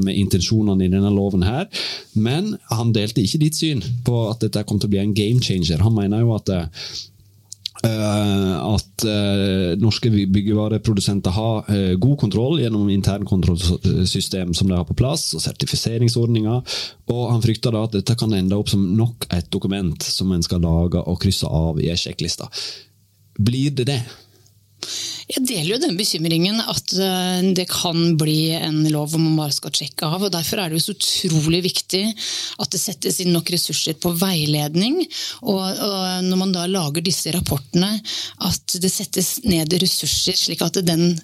med 0.00 0.14
intensjonene 0.16 0.86
i 0.86 0.90
denne 0.90 1.10
loven 1.12 1.44
her, 1.46 1.66
men 2.14 2.56
han 2.70 2.92
delte 2.94 3.22
ikke 3.22 3.40
ditt 3.42 3.58
syn 3.58 3.82
på 4.04 4.26
at 4.30 4.42
dette 4.44 4.64
kom 4.66 4.80
til 4.80 4.88
å 4.88 4.94
bli 4.94 5.02
en 5.02 5.14
game 5.16 5.42
changer. 5.42 5.82
Han 5.84 5.94
mener 5.96 6.24
jo 6.24 6.34
at 6.36 6.50
at 7.86 9.06
uh, 9.06 9.74
norske 9.80 10.10
byggevareprodusenter 10.10 11.34
har 11.36 11.70
uh, 11.70 11.94
god 12.00 12.16
kontroll 12.20 12.60
gjennom 12.60 12.90
internkontrollsystem 12.92 14.54
som 14.56 14.68
de 14.70 14.76
har 14.76 14.86
på 14.88 14.96
plass, 14.98 15.28
og 15.36 15.44
sertifiseringsordninger. 15.44 16.78
Og 17.12 17.24
han 17.32 17.44
frykter 17.44 17.74
da 17.74 17.86
at 17.86 17.96
dette 17.98 18.18
kan 18.18 18.34
ende 18.36 18.58
opp 18.58 18.72
som 18.72 18.84
nok 18.98 19.28
et 19.36 19.50
dokument 19.52 20.02
som 20.02 20.32
en 20.34 20.44
skal 20.44 20.64
lage 20.64 21.02
og 21.02 21.20
krysse 21.22 21.48
av 21.48 21.80
i 21.82 21.90
ei 21.92 21.98
sjekkliste. 22.00 22.48
Blir 23.36 23.74
det 23.76 23.90
det? 23.90 24.00
Jeg 25.26 25.42
deler 25.48 25.72
jo 25.72 25.78
den 25.82 25.96
bekymringen 25.98 26.60
at 26.62 26.92
eh, 27.02 27.48
det 27.56 27.66
kan 27.70 28.14
bli 28.18 28.52
en 28.54 28.84
lov 28.92 29.10
hvor 29.10 29.22
man 29.22 29.38
bare 29.40 29.54
skal 29.56 29.74
sjekke 29.74 30.06
av. 30.06 30.22
og 30.22 30.34
Derfor 30.34 30.62
er 30.62 30.70
det 30.70 30.78
jo 30.78 30.84
så 30.86 30.94
utrolig 30.94 31.62
viktig 31.66 32.04
at 32.62 32.70
det 32.72 32.82
settes 32.82 33.18
inn 33.24 33.32
nok 33.34 33.50
ressurser 33.54 33.98
på 33.98 34.14
veiledning. 34.20 35.00
Og, 35.42 35.62
og 35.62 36.26
når 36.28 36.42
man 36.44 36.54
da 36.54 36.66
lager 36.70 37.04
disse 37.04 37.34
rapportene, 37.34 37.96
at 38.46 38.78
det 38.82 38.92
settes 38.92 39.40
ned 39.46 39.74
ressurser 39.82 40.38
slik 40.38 40.62
at 40.62 40.78
den 40.86 41.16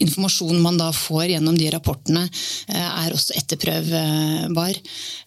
informasjonen 0.00 0.62
man 0.62 0.78
da 0.80 0.90
får 0.94 1.26
gjennom 1.34 1.56
de 1.58 1.68
rapportene, 1.72 2.24
eh, 2.68 2.88
er 3.04 3.14
også 3.14 3.36
etterprøvbar. 3.40 4.80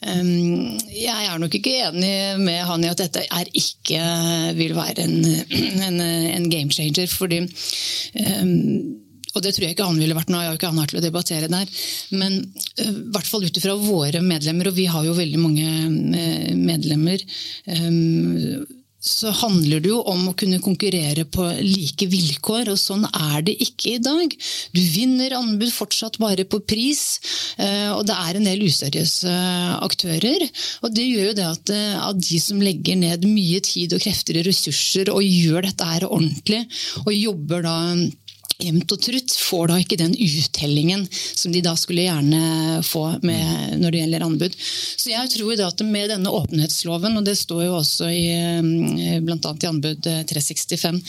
Um, 0.07 0.79
jeg 0.89 1.29
er 1.29 1.39
nok 1.41 1.55
ikke 1.59 1.75
enig 1.87 2.13
med 2.41 2.63
han 2.67 2.83
i 2.83 2.91
at 2.91 3.03
dette 3.03 3.25
ikke 3.53 4.01
vil 4.57 4.75
være 4.77 5.05
en, 5.05 5.17
en, 5.87 6.03
en 6.03 6.49
game 6.51 6.73
changer. 6.73 7.07
fordi 7.07 7.43
um, 7.43 8.99
og 9.33 9.41
det 9.41 9.55
tror 9.55 9.65
jeg 9.65 9.73
ikke 9.73 9.85
han 9.87 9.97
ville 9.97 10.13
vært 10.13 10.29
nå, 10.29 10.37
jeg 10.43 10.51
har 10.51 10.59
ikke 10.59 10.69
han 10.69 10.77
her 10.83 10.91
til 10.91 10.99
å 10.99 11.03
debattere 11.07 11.49
der. 11.49 11.71
Men 12.13 12.37
uh, 12.43 12.85
i 12.85 12.93
hvert 13.15 13.29
fall 13.29 13.45
ut 13.45 13.57
ifra 13.57 13.75
våre 13.79 14.21
medlemmer, 14.25 14.69
og 14.69 14.77
vi 14.77 14.85
har 14.89 15.05
jo 15.07 15.17
veldig 15.17 15.41
mange 15.41 15.65
uh, 15.65 16.53
medlemmer 16.57 17.25
um, 17.65 18.61
så 19.03 19.33
handler 19.35 19.81
det 19.83 19.91
jo 19.91 19.99
om 20.07 20.29
å 20.29 20.35
kunne 20.39 20.61
konkurrere 20.63 21.25
på 21.27 21.45
like 21.59 22.07
vilkår, 22.07 22.71
og 22.71 22.79
sånn 22.79 23.03
er 23.09 23.43
det 23.49 23.57
ikke 23.65 23.97
i 23.97 24.01
dag. 24.03 24.35
Du 24.71 24.79
vinner 24.79 25.35
anbud 25.35 25.73
fortsatt 25.75 26.19
bare 26.23 26.45
på 26.47 26.61
pris, 26.63 27.03
eh, 27.57 27.91
og 27.91 28.05
det 28.07 28.15
er 28.15 28.39
en 28.39 28.47
del 28.47 28.63
useriøse 28.63 29.35
aktører. 29.83 30.47
Og 30.87 30.95
det 30.95 31.07
gjør 31.09 31.29
jo 31.29 31.37
det 31.41 31.49
at, 31.49 31.73
eh, 31.75 31.99
at 31.99 32.23
de 32.23 32.39
som 32.39 32.63
legger 32.63 32.99
ned 32.99 33.27
mye 33.27 33.59
tid 33.65 33.93
og 33.93 34.03
krefter 34.05 34.39
og 34.39 34.47
ressurser 34.47 35.11
og 35.11 35.23
gjør 35.23 35.67
dette 35.67 35.91
her 35.93 36.07
ordentlig, 36.07 36.63
og 37.03 37.11
jobber 37.11 37.67
da 37.67 37.77
jevnt 38.61 38.95
og 38.95 39.01
trutt, 39.01 39.35
får 39.39 39.69
da 39.71 39.79
ikke 39.81 39.99
den 39.99 40.13
uttellingen 40.13 41.05
som 41.11 41.53
de 41.53 41.63
da 41.65 41.75
skulle 41.79 42.05
gjerne 42.05 42.81
få 42.85 43.05
med, 43.25 43.77
når 43.81 43.93
det 43.93 44.03
gjelder 44.03 44.25
anbud. 44.27 44.57
Så 44.59 45.13
jeg 45.13 45.31
tror 45.35 45.55
da 45.59 45.69
at 45.71 45.85
med 45.87 46.11
denne 46.13 46.33
åpenhetsloven, 46.33 47.17
og 47.19 47.27
det 47.27 47.37
står 47.39 47.65
jo 47.67 47.77
også 47.79 48.09
i 48.13 48.25
eh, 48.33 49.19
bl.a. 49.23 49.37
i 49.37 49.69
anbud 49.69 50.03
365 50.03 51.01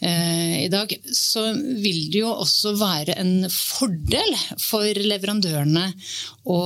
eh, 0.00 0.64
i 0.64 0.70
dag, 0.72 0.92
så 1.12 1.48
vil 1.56 2.06
det 2.12 2.22
jo 2.22 2.32
også 2.32 2.76
være 2.80 3.18
en 3.20 3.34
fordel 3.52 4.36
for 4.60 4.86
leverandørene 4.86 5.90
å 6.46 6.58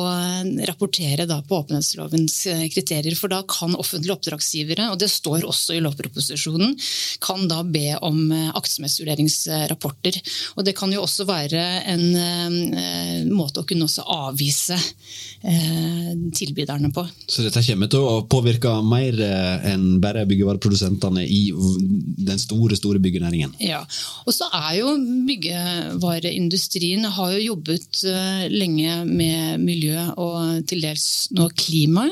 rapportere 0.69 1.25
da 1.29 1.41
på 1.43 1.61
åpenhetslovens 1.63 2.37
eh, 2.51 2.67
kriterier. 2.73 3.17
For 3.17 3.33
da 3.33 3.41
kan 3.49 3.77
offentlige 3.79 4.17
oppdragsgivere, 4.19 4.91
og 4.93 5.01
det 5.01 5.09
står 5.13 5.47
også 5.49 5.77
i 5.77 5.83
lovproposisjonen, 5.85 6.77
kan 7.25 7.47
da 7.51 7.63
be 7.65 7.97
om 8.05 8.27
eh, 8.35 8.51
aktsomhetsvurderingsrapporter 8.61 10.20
og 10.57 10.65
Det 10.67 10.75
kan 10.77 10.93
jo 10.93 11.03
også 11.05 11.27
være 11.29 11.65
en 11.91 12.05
eh, 12.17 13.27
måte 13.31 13.63
å 13.63 13.67
kunne 13.69 13.87
også 13.87 14.05
avvise 14.11 14.77
eh, 14.77 16.13
tilbyderne 16.37 16.91
på. 16.95 17.05
Så 17.31 17.45
dette 17.45 17.63
kommer 17.67 17.91
til 17.91 18.07
å 18.07 18.23
påvirke 18.31 18.73
mer 18.87 19.17
eh, 19.25 19.71
enn 19.73 20.01
bare 20.03 20.27
byggevareprodusentene 20.31 21.25
i 21.25 21.43
den 22.31 22.41
store 22.41 22.79
store 22.79 23.03
byggenæringen? 23.03 23.57
Ja, 23.65 23.83
og 24.27 24.37
så 24.37 24.49
er 24.57 24.81
jo 24.81 24.95
byggevareindustrien 25.29 27.07
har 27.17 27.35
jo 27.37 27.45
jobbet 27.51 28.03
lenge 28.53 29.01
med 29.09 29.63
miljø 29.63 30.09
og 30.21 30.67
til 30.71 30.85
dels 30.85 31.31
nå 31.37 31.49
klima. 31.57 32.07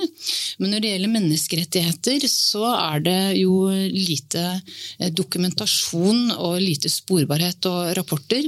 Men 0.58 0.72
når 0.72 0.82
det 0.82 0.92
gjelder 0.94 1.14
menneskerettigheter, 1.14 2.28
så 2.30 2.72
er 2.74 3.04
det 3.04 3.20
jo 3.40 3.68
lite 3.92 4.44
dokumentasjon 5.14 6.34
og 6.36 6.58
lite 6.62 6.90
sporbarhet 6.92 7.68
og 7.70 7.92
rapporter. 7.98 8.46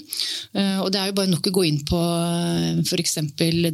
Eh, 0.55 0.79
og 0.81 0.91
Det 0.93 1.01
er 1.01 1.11
jo 1.11 1.17
bare 1.19 1.31
nok 1.31 1.49
å 1.51 1.55
gå 1.55 1.65
inn 1.69 1.81
på 1.87 1.99
eh, 2.01 2.81
f.eks. 2.85 3.19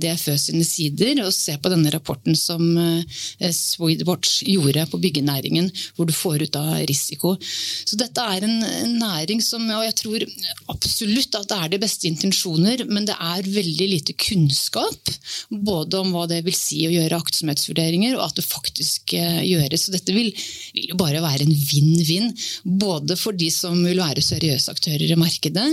DFØ 0.06 0.36
sine 0.40 0.66
sider 0.66 1.22
og 1.24 1.32
se 1.34 1.56
på 1.60 1.72
denne 1.72 1.92
rapporten 1.94 2.36
som 2.38 2.62
eh, 2.80 3.52
Swedwatch 3.52 4.42
gjorde 4.48 4.86
på 4.90 5.00
byggenæringen, 5.02 5.70
hvor 5.96 6.08
du 6.08 6.14
får 6.16 6.46
ut 6.46 6.58
av 6.60 6.72
risiko. 6.88 7.36
Så 7.40 7.98
dette 8.00 8.22
er 8.22 8.46
en 8.46 8.96
næring 9.00 9.42
som 9.44 9.64
og 9.66 9.82
jeg 9.82 9.96
tror 9.98 10.24
absolutt 10.72 11.36
at 11.38 11.48
det 11.50 11.56
er 11.56 11.72
de 11.72 11.80
beste 11.82 12.06
intensjoner, 12.08 12.84
men 12.88 13.06
det 13.08 13.16
er 13.16 13.48
veldig 13.50 13.88
lite 13.90 14.14
kunnskap. 14.20 15.10
Både 15.50 16.00
om 16.00 16.12
hva 16.14 16.26
det 16.30 16.42
vil 16.46 16.56
si 16.56 16.84
å 16.86 16.92
gjøre 16.92 17.18
aktsomhetsvurderinger, 17.18 18.16
og 18.16 18.28
at 18.28 18.38
det 18.38 18.46
faktisk 18.46 19.16
gjøres. 19.16 19.86
Så 19.86 19.94
dette 19.94 20.14
vil, 20.14 20.30
vil 20.76 20.94
bare 20.98 21.22
være 21.24 21.46
en 21.46 21.54
vinn-vinn. 21.56 22.30
Både 22.64 23.16
for 23.18 23.36
de 23.36 23.50
som 23.52 23.78
vil 23.84 24.00
være 24.00 24.24
seriøse 24.24 24.72
aktører 24.72 25.12
i 25.12 25.18
markedet, 25.18 25.65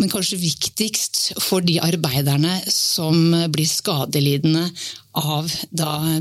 men 0.00 0.10
kanskje 0.10 0.40
viktigst 0.42 1.20
for 1.42 1.64
de 1.64 1.78
arbeiderne 1.84 2.58
som 2.72 3.30
blir 3.54 3.68
skadelidende 3.70 4.66
av 5.14 5.50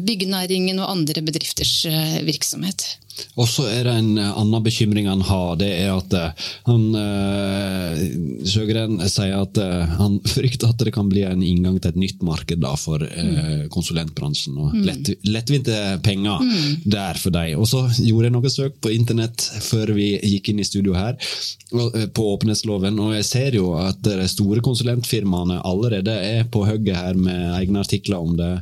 byggenæringen 0.06 0.82
og 0.82 0.92
andre 0.92 1.24
bedrifters 1.26 1.84
eh, 1.90 2.20
virksomhet. 2.28 2.98
Og 3.38 3.46
så 3.46 3.68
er 3.70 3.86
det 3.86 3.92
en 3.94 4.18
annen 4.18 4.64
bekymring 4.66 5.06
han 5.06 5.22
har. 5.22 5.52
Det 5.62 5.68
er 5.70 5.92
at 5.94 6.14
uh, 6.18 6.48
han 6.66 6.88
Sjøgren 8.50 8.98
sier 9.06 9.36
at 9.38 9.60
han 10.00 10.16
frykter 10.34 10.72
at 10.74 10.82
det 10.82 10.96
kan 10.96 11.12
bli 11.12 11.22
en 11.28 11.44
inngang 11.46 11.78
til 11.78 11.94
et 11.94 12.00
nytt 12.02 12.24
marked 12.26 12.64
da, 12.64 12.72
for 12.80 13.06
uh, 13.06 13.68
konsulentbransjen. 13.74 14.58
og 14.58 14.74
mm. 14.74 14.82
lett, 14.88 15.12
Lettvinte 15.30 15.78
penger 16.06 16.42
mm. 16.42 16.90
der 16.90 17.22
for 17.22 17.36
deg. 17.38 17.54
Og 17.54 17.70
så 17.70 17.84
gjorde 18.02 18.32
jeg 18.32 18.36
noe 18.38 18.54
søk 18.54 18.82
på 18.82 18.94
internett 18.96 19.46
før 19.62 19.94
vi 19.94 20.16
gikk 20.18 20.50
inn 20.50 20.64
i 20.64 20.68
studio 20.68 20.98
her, 20.98 21.14
på 22.18 22.28
åpenhetsloven. 22.34 22.98
Og 22.98 23.14
jeg 23.20 23.30
ser 23.30 23.60
jo 23.62 23.76
at 23.78 24.02
de 24.10 24.26
store 24.32 24.66
konsulentfirmaene 24.66 25.62
allerede 25.62 26.18
er 26.18 26.50
på 26.50 26.66
hugget 26.66 26.98
her 26.98 27.18
med 27.30 27.54
egne 27.62 27.86
artikler 27.86 28.26
om 28.26 28.34
det. 28.42 28.56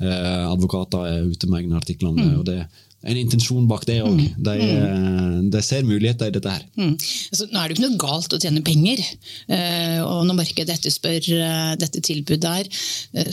Advokater 0.00 1.06
er 1.08 1.28
ute 1.30 1.48
med 1.48 1.62
egne 1.62 1.78
artikler 1.78 2.10
om 2.10 2.18
det. 2.18 2.26
Mm. 2.28 2.38
og 2.40 2.46
det 2.46 2.58
en 3.06 3.18
intensjon 3.20 3.66
bak 3.70 3.84
det 3.88 4.00
òg. 4.02 4.16
Mm. 4.16 4.42
De, 4.46 4.54
mm. 4.60 5.50
de, 5.52 5.62
ser 5.64 5.86
muligheter 5.86 6.30
i 6.30 6.34
dette 6.34 6.52
her. 6.52 6.64
Mm. 6.78 6.94
Altså, 6.96 7.46
nå 7.50 7.60
er 7.60 7.68
det 7.68 7.74
jo 7.74 7.78
ikke 7.78 7.86
noe 7.86 8.00
galt 8.02 8.34
å 8.34 8.40
tjene 8.42 8.64
penger. 8.66 9.02
Uh, 9.50 10.00
og 10.02 10.24
når 10.28 10.40
markedet 10.40 10.76
etterspør 10.76 11.28
uh, 11.38 11.72
dette 11.78 12.02
tilbudet 12.04 12.54
her, 12.58 12.70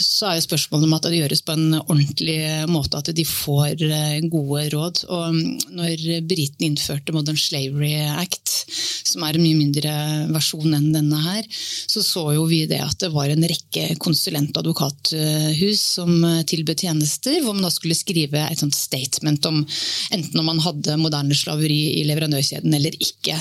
så 0.01 0.29
er 0.29 0.37
jo 0.37 0.45
spørsmålet 0.45 0.87
om 0.87 0.95
at 0.97 1.07
det 1.09 1.21
gjøres 1.21 1.43
på 1.45 1.55
en 1.57 1.79
ordentlig 1.81 2.37
måte, 2.71 2.99
at 2.99 3.11
de 3.15 3.25
får 3.27 3.83
gode 4.31 4.67
råd. 4.73 5.03
Og 5.13 5.39
når 5.73 6.05
britene 6.29 6.69
innførte 6.69 7.15
Modern 7.15 7.39
Slavery 7.39 7.95
Act, 8.13 8.53
som 9.13 9.25
er 9.25 9.37
en 9.37 9.43
mye 9.43 9.57
mindre 9.57 9.93
versjon 10.33 10.73
enn 10.73 10.93
denne 10.93 11.19
her, 11.25 11.47
så 11.49 12.03
så 12.05 12.25
jo 12.37 12.45
vi 12.49 12.63
det 12.69 12.81
at 12.83 12.99
det 13.03 13.11
var 13.13 13.31
en 13.31 13.45
rekke 13.49 13.97
konsulent- 14.01 14.53
og 14.55 14.63
advokathus 14.63 15.81
som 15.97 16.13
tilbød 16.49 16.85
tjenester, 16.85 17.39
hvor 17.43 17.57
man 17.57 17.67
da 17.67 17.73
skulle 17.73 17.97
skrive 17.97 18.45
et 18.47 18.61
sånt 18.61 18.75
statement 18.77 19.45
om 19.49 19.62
enten 20.13 20.39
om 20.41 20.49
man 20.51 20.61
hadde 20.63 20.97
moderne 21.01 21.37
slaveri 21.37 21.81
i 21.99 22.05
leverandørkjeden 22.09 22.73
eller 22.77 22.95
ikke. 22.99 23.37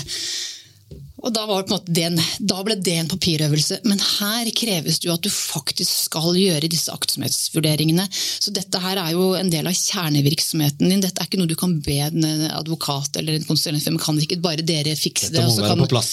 Og 1.22 1.30
da, 1.34 1.44
det 1.86 2.04
en, 2.08 2.18
da, 2.42 2.58
ble 2.66 2.76
det 2.82 2.96
en 2.98 3.10
papirøvelse. 3.10 3.80
Men 3.86 4.00
her 4.02 4.50
kreves 4.58 4.98
det 4.98 5.08
jo 5.08 5.14
at 5.14 5.22
du 5.22 5.30
faktisk 5.30 6.08
skal 6.08 6.34
gjøre 6.34 6.70
disse 6.70 6.90
aktsomhetsvurderingene. 6.90 8.08
Så 8.12 8.50
dette 8.54 8.80
her 8.82 8.98
er 8.98 9.12
jo 9.14 9.32
en 9.38 9.50
del 9.52 9.68
av 9.70 9.76
kjernevirksomheten 9.76 10.90
din. 10.90 11.02
Dette 11.04 11.22
er 11.22 11.30
ikke 11.30 11.38
noe 11.38 11.50
du 11.50 11.56
kan 11.58 11.76
be 11.84 12.00
en 12.02 12.26
advokat 12.50 13.20
eller 13.20 13.38
en 13.38 13.46
konsulent 13.46 13.84
for. 13.84 14.00
Kan 14.02 14.18
ikke 14.22 14.40
bare 14.42 14.66
dere 14.66 14.96
fikse 14.98 15.30
dette 15.30 15.46
det? 15.46 15.52
Må 15.52 15.62
være 15.62 15.76
kan, 15.76 15.84
på 15.84 15.92
plass. 15.92 16.10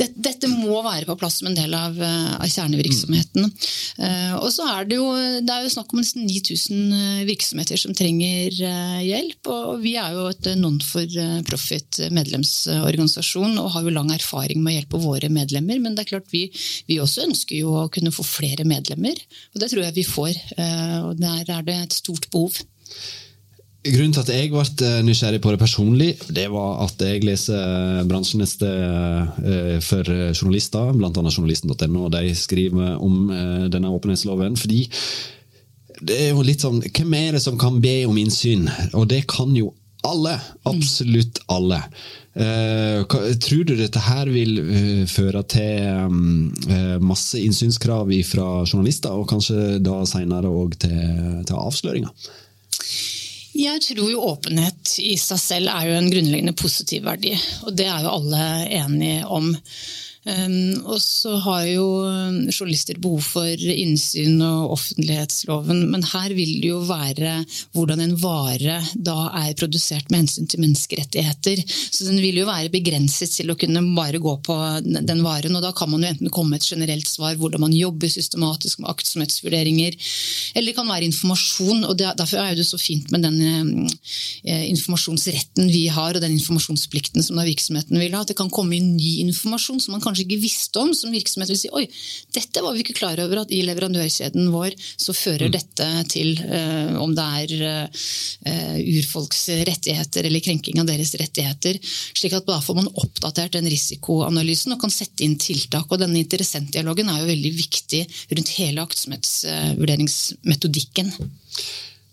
Det, 0.00 0.08
dette 0.24 0.50
må 0.52 0.80
være 0.86 1.08
på 1.10 1.18
plass 1.20 1.40
som 1.42 1.50
en 1.50 1.58
del 1.58 1.76
av, 1.76 2.00
av 2.00 2.48
kjernevirksomheten. 2.48 3.44
Mm. 3.44 3.52
Uh, 4.00 4.34
og 4.40 4.48
så 4.54 4.64
er 4.72 4.88
det 4.88 5.00
jo 5.00 5.10
det 5.16 5.52
er 5.52 5.66
jo 5.66 5.74
snakk 5.74 5.92
om 5.92 6.00
nesten 6.00 6.24
9000 6.24 7.28
virksomheter 7.28 7.80
som 7.80 7.92
trenger 7.96 8.56
uh, 8.62 9.04
hjelp. 9.04 9.52
Og 9.52 9.84
vi 9.84 9.96
er 10.00 10.16
jo 10.16 10.26
et 10.32 10.50
non-for-profit 10.56 12.06
medlemsorganisasjon 12.16 13.60
og 13.60 13.72
har 13.76 13.84
jo 13.84 13.92
lang 13.92 14.14
erfaring 14.16 14.45
erfaring 14.46 14.62
med 14.62 14.72
å 14.72 14.78
hjelpe 14.78 15.02
våre 15.02 15.28
medlemmer. 15.32 15.80
Men 15.82 15.94
det 15.94 16.06
er 16.06 16.14
klart 16.14 16.32
vi, 16.32 16.46
vi, 16.86 17.00
også 17.00 17.26
ønsker 17.26 17.58
jo 17.58 17.74
å 17.82 17.90
kunne 17.92 18.14
få 18.14 18.24
flere 18.24 18.64
medlemmer. 18.64 19.18
Og 19.54 19.60
det 19.60 19.70
tror 19.72 19.84
jeg 19.84 19.96
vi 19.96 20.06
får. 20.06 20.34
Eh, 20.56 20.98
og 21.04 21.20
der 21.20 21.44
er 21.50 21.62
det 21.66 21.76
et 21.82 21.96
stort 21.96 22.28
behov. 22.30 22.58
Grunnen 23.86 24.14
til 24.16 24.24
at 24.24 24.32
jeg 24.34 24.50
ble 24.50 24.64
eh, 24.66 25.02
nysgjerrig 25.06 25.40
på 25.42 25.52
det 25.54 25.60
personlig, 25.60 26.08
det 26.34 26.48
var 26.50 26.82
at 26.86 27.02
jeg 27.02 27.22
leser 27.22 28.02
bransjeneste 28.10 28.70
for 29.86 30.10
journalister, 30.34 30.90
bl.a. 30.96 31.10
journalisten.no, 31.12 32.06
og 32.08 32.12
de 32.16 32.34
skriver 32.34 32.98
om 32.98 33.30
denne 33.70 33.94
åpenhetsloven. 33.94 34.58
fordi 34.58 34.86
det 35.96 36.16
er 36.26 36.34
jo 36.34 36.42
litt 36.44 36.60
sånn, 36.60 36.82
Hvem 36.82 37.14
er 37.16 37.36
det 37.36 37.40
som 37.40 37.56
kan 37.56 37.78
be 37.80 38.02
om 38.04 38.18
innsyn? 38.20 38.66
Og 38.98 39.06
det 39.08 39.22
kan 39.30 39.54
jo 39.56 39.70
alle. 40.06 40.36
Absolutt 40.68 41.42
alle. 41.52 41.82
Uh, 42.36 43.04
tror 43.40 43.62
du 43.64 43.72
dette 43.78 44.00
her 44.04 44.28
vil 44.28 44.58
uh, 44.60 45.04
føre 45.08 45.40
til 45.48 45.86
um, 46.04 46.50
masse 47.00 47.40
innsynskrav 47.40 48.12
fra 48.28 48.48
journalister, 48.66 49.14
og 49.16 49.28
kanskje 49.30 49.78
da 49.84 50.02
senere 50.08 50.52
òg 50.52 50.76
til, 50.84 50.98
til 51.48 51.56
avsløringer? 51.56 52.28
Jeg 53.56 53.80
tror 53.80 54.10
jo 54.12 54.24
åpenhet 54.34 54.98
i 55.00 55.14
seg 55.16 55.40
selv 55.40 55.72
er 55.72 55.88
jo 55.88 55.94
en 55.96 56.10
grunnleggende 56.12 56.52
positiv 56.58 57.06
verdi, 57.06 57.32
og 57.64 57.72
det 57.78 57.86
er 57.88 58.04
jo 58.04 58.16
alle 58.18 58.42
enige 58.82 59.22
om. 59.32 59.54
Ehm, 60.26 60.82
og 60.82 60.98
så 61.02 61.36
har 61.44 61.66
jo 61.70 61.86
journalister 62.50 62.98
behov 62.98 63.22
for 63.22 63.66
innsyn 63.72 64.40
og 64.42 64.72
offentlighetsloven, 64.74 65.84
men 65.92 66.06
her 66.10 66.34
vil 66.34 66.56
det 66.62 66.70
jo 66.72 66.80
være 66.88 67.36
hvordan 67.76 68.02
en 68.02 68.16
vare 68.18 68.80
da 68.94 69.16
er 69.42 69.54
produsert 69.58 70.10
med 70.10 70.24
hensyn 70.24 70.50
til 70.50 70.62
menneskerettigheter. 70.64 71.62
Så 71.66 72.08
den 72.08 72.18
vil 72.22 72.40
jo 72.40 72.48
være 72.48 72.72
begrenset 72.74 73.36
til 73.36 73.52
å 73.52 73.58
kunne 73.58 73.84
bare 73.96 74.20
gå 74.22 74.34
på 74.46 74.56
den 74.84 75.22
varen. 75.24 75.54
og 75.56 75.62
Da 75.62 75.72
kan 75.76 75.92
man 75.92 76.02
jo 76.02 76.10
enten 76.10 76.32
komme 76.34 76.56
med 76.56 76.64
et 76.64 76.70
generelt 76.74 77.08
svar 77.08 77.38
hvordan 77.38 77.62
man 77.62 77.76
jobber 77.76 78.10
systematisk 78.10 78.82
med 78.82 78.90
aktsomhetsvurderinger, 78.90 79.94
eller 80.54 80.72
det 80.72 80.76
kan 80.78 80.90
være 80.90 81.06
informasjon. 81.06 81.84
og 81.84 81.96
Derfor 81.98 82.42
er 82.42 82.58
det 82.58 82.66
så 82.66 82.80
fint 82.80 83.10
med 83.14 83.22
den 83.22 83.40
eh, 83.40 83.94
informasjonsretten 84.46 85.68
vi 85.70 85.86
har, 85.92 86.16
og 86.16 86.22
den 86.22 86.36
informasjonsplikten 86.36 87.24
som 87.24 87.38
virksomheten 87.38 87.98
vil 88.00 88.14
ha. 88.14 88.22
At 88.24 88.32
det 88.32 88.38
kan 88.38 88.52
komme 88.52 88.78
inn 88.78 88.94
ny 88.96 89.18
informasjon 89.26 89.82
som 89.82 89.96
man 89.96 90.04
kanskje 90.04 90.16
kanskje 90.16 90.24
ikke 90.26 90.42
visste 90.42 90.80
om, 90.80 90.94
som 90.96 91.12
virksomhet 91.12 91.50
vil 91.50 91.58
si 91.60 91.68
oi, 91.76 91.84
dette 92.34 92.62
var 92.64 92.74
vi 92.74 92.80
ikke 92.84 92.96
klar 92.96 93.20
over 93.22 93.36
at 93.42 93.52
i 93.52 93.62
leverandørkjeden 93.66 94.52
vår 94.52 94.72
så 94.96 95.12
fører 95.16 95.48
mm. 95.48 95.52
dette 95.54 95.86
til 96.12 96.28
uh, 96.40 97.02
om 97.02 97.14
det 97.16 97.26
er 97.42 97.48
uh, 97.66 97.86
urfolks 98.80 99.48
rettigheter 99.68 100.24
eller 100.26 100.40
krenking 100.44 100.80
av 100.80 100.86
deres 100.88 101.14
rettigheter. 101.18 101.78
slik 102.16 102.32
at 102.36 102.46
Da 102.46 102.60
får 102.62 102.74
man 102.78 102.94
oppdatert 102.94 103.52
den 103.56 103.70
risikoanalysen 103.70 104.72
og 104.74 104.80
kan 104.80 104.90
sette 104.92 105.24
inn 105.24 105.38
tiltak. 105.40 105.86
og 105.90 105.98
Denne 106.00 106.18
interessentdialogen 106.22 107.08
er 107.10 107.18
jo 107.20 107.32
veldig 107.32 107.52
viktig 107.56 108.06
rundt 108.32 108.50
hele 108.56 108.82
aktsomhetsvurderingsmetodikken. 108.86 111.06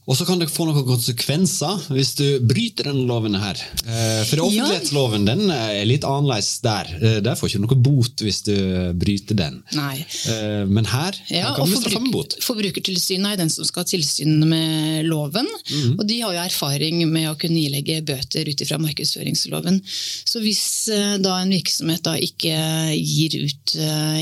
Og 0.04 0.18
så 0.20 0.26
kan 0.28 0.42
det 0.42 0.50
få 0.52 0.66
noen 0.68 0.84
konsekvenser 0.84 1.86
hvis 1.96 2.12
du 2.20 2.26
bryter 2.44 2.90
denne 2.90 3.06
loven 3.08 3.38
her. 3.40 3.60
Eh, 3.88 4.24
for 4.28 4.44
offentlighetsloven 4.44 5.28
den 5.30 5.46
er 5.54 5.86
litt 5.88 6.04
annerledes 6.08 6.58
der. 6.66 6.90
Eh, 7.00 7.20
der 7.24 7.38
får 7.40 7.48
du 7.48 7.54
ikke 7.54 7.64
noe 7.64 7.78
bot 7.86 8.24
hvis 8.26 8.42
du 8.44 8.56
bryter 9.00 9.38
den. 9.40 9.62
Nei. 9.78 10.04
Eh, 10.04 10.64
men 10.68 10.90
her, 10.92 11.16
ja, 11.32 11.46
her 11.48 11.56
kan 11.56 11.72
du 11.72 11.78
straffe 11.80 12.02
med 12.04 12.12
bot. 12.16 12.36
Forbrukertilsynet 12.44 13.30
er 13.32 13.40
den 13.46 13.54
som 13.54 13.68
skal 13.68 13.86
ha 13.86 13.92
tilsyn 13.94 14.44
med 14.44 15.08
loven. 15.08 15.48
Mm. 15.72 15.96
Og 15.96 16.04
de 16.10 16.20
har 16.20 16.36
jo 16.36 16.44
erfaring 16.44 17.06
med 17.08 17.30
å 17.32 17.38
kunne 17.40 17.64
ilegge 17.64 18.02
bøter 18.04 18.52
ut 18.52 18.66
ifra 18.66 18.82
markedsføringsloven. 18.84 19.80
Så 19.88 20.44
hvis 20.44 20.66
da 21.24 21.38
en 21.40 21.54
virksomhet 21.54 22.04
da 22.04 22.18
ikke 22.20 22.58
gir 22.98 23.40
ut 23.40 23.76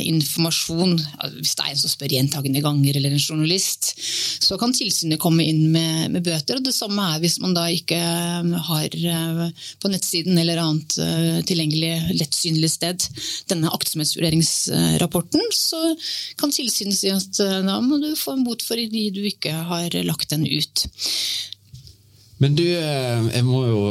informasjon, 0.06 0.94
hvis 1.40 1.58
det 1.58 1.66
er 1.66 1.74
en 1.74 1.82
som 1.82 1.90
spør 1.90 2.14
gjentagende 2.14 2.62
ganger 2.62 3.00
eller 3.00 3.16
en 3.16 3.24
journalist, 3.24 3.96
så 4.42 4.60
kan 4.62 4.76
tilsynet 4.76 5.22
komme 5.22 5.46
inn 5.48 5.71
med, 5.72 6.12
med, 6.14 6.24
bøter. 6.26 6.58
og 6.58 6.66
Det 6.66 6.74
samme 6.76 7.06
er 7.14 7.22
hvis 7.24 7.38
man 7.44 7.56
da 7.58 7.66
ikke 7.72 7.98
eh, 7.98 8.52
har 8.68 8.98
eh, 9.14 9.68
på 9.82 9.92
nettsiden 9.92 10.38
eller 10.42 10.62
annet 10.62 10.98
eh, 11.02 11.40
tilgjengelig 11.48 12.18
lettsynlig 12.20 12.72
sted 12.74 13.08
denne 13.52 13.72
aktsomhetsvurderingsrapporten, 13.74 15.44
så 15.56 15.96
kan 16.40 16.54
tilsynet 16.54 16.98
si 16.98 17.12
at 17.14 17.42
da 17.66 17.80
må 17.84 18.02
du 18.02 18.12
få 18.20 18.36
en 18.38 18.46
bot 18.48 18.64
for 18.66 18.80
de 18.80 19.08
du 19.14 19.24
ikke 19.28 19.54
har 19.72 19.96
lagt 20.06 20.32
den 20.34 20.46
ut. 20.48 20.86
Men 22.42 22.56
du, 22.58 22.64
eh, 22.66 23.26
jeg 23.36 23.46
må 23.46 23.60
jo 23.68 23.82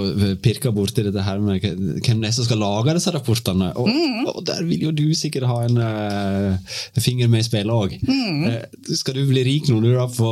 pirke 0.42 0.72
borti 0.74 1.04
dette 1.06 1.22
her 1.22 1.38
med 1.42 1.62
hvem 1.62 2.22
det 2.22 2.30
er 2.30 2.34
som 2.34 2.46
skal 2.46 2.58
lage 2.58 2.96
disse 2.96 3.12
rapportene. 3.14 3.68
Og, 3.78 3.86
mm. 3.86 4.24
og 4.32 4.40
der 4.48 4.64
vil 4.66 4.88
jo 4.88 4.90
du 4.94 5.06
sikkert 5.14 5.46
ha 5.46 5.60
en 5.68 5.78
uh, 5.78 6.78
finger 6.98 7.30
med 7.30 7.44
i 7.44 7.46
spillet 7.46 7.70
òg. 7.70 7.94
Mm. 8.02 8.48
Uh, 8.48 8.96
skal 8.98 9.20
du 9.20 9.22
bli 9.28 9.44
rik 9.46 9.70
nå 9.70 9.78
du 9.84 9.92
da 9.92 10.08
på, 10.10 10.30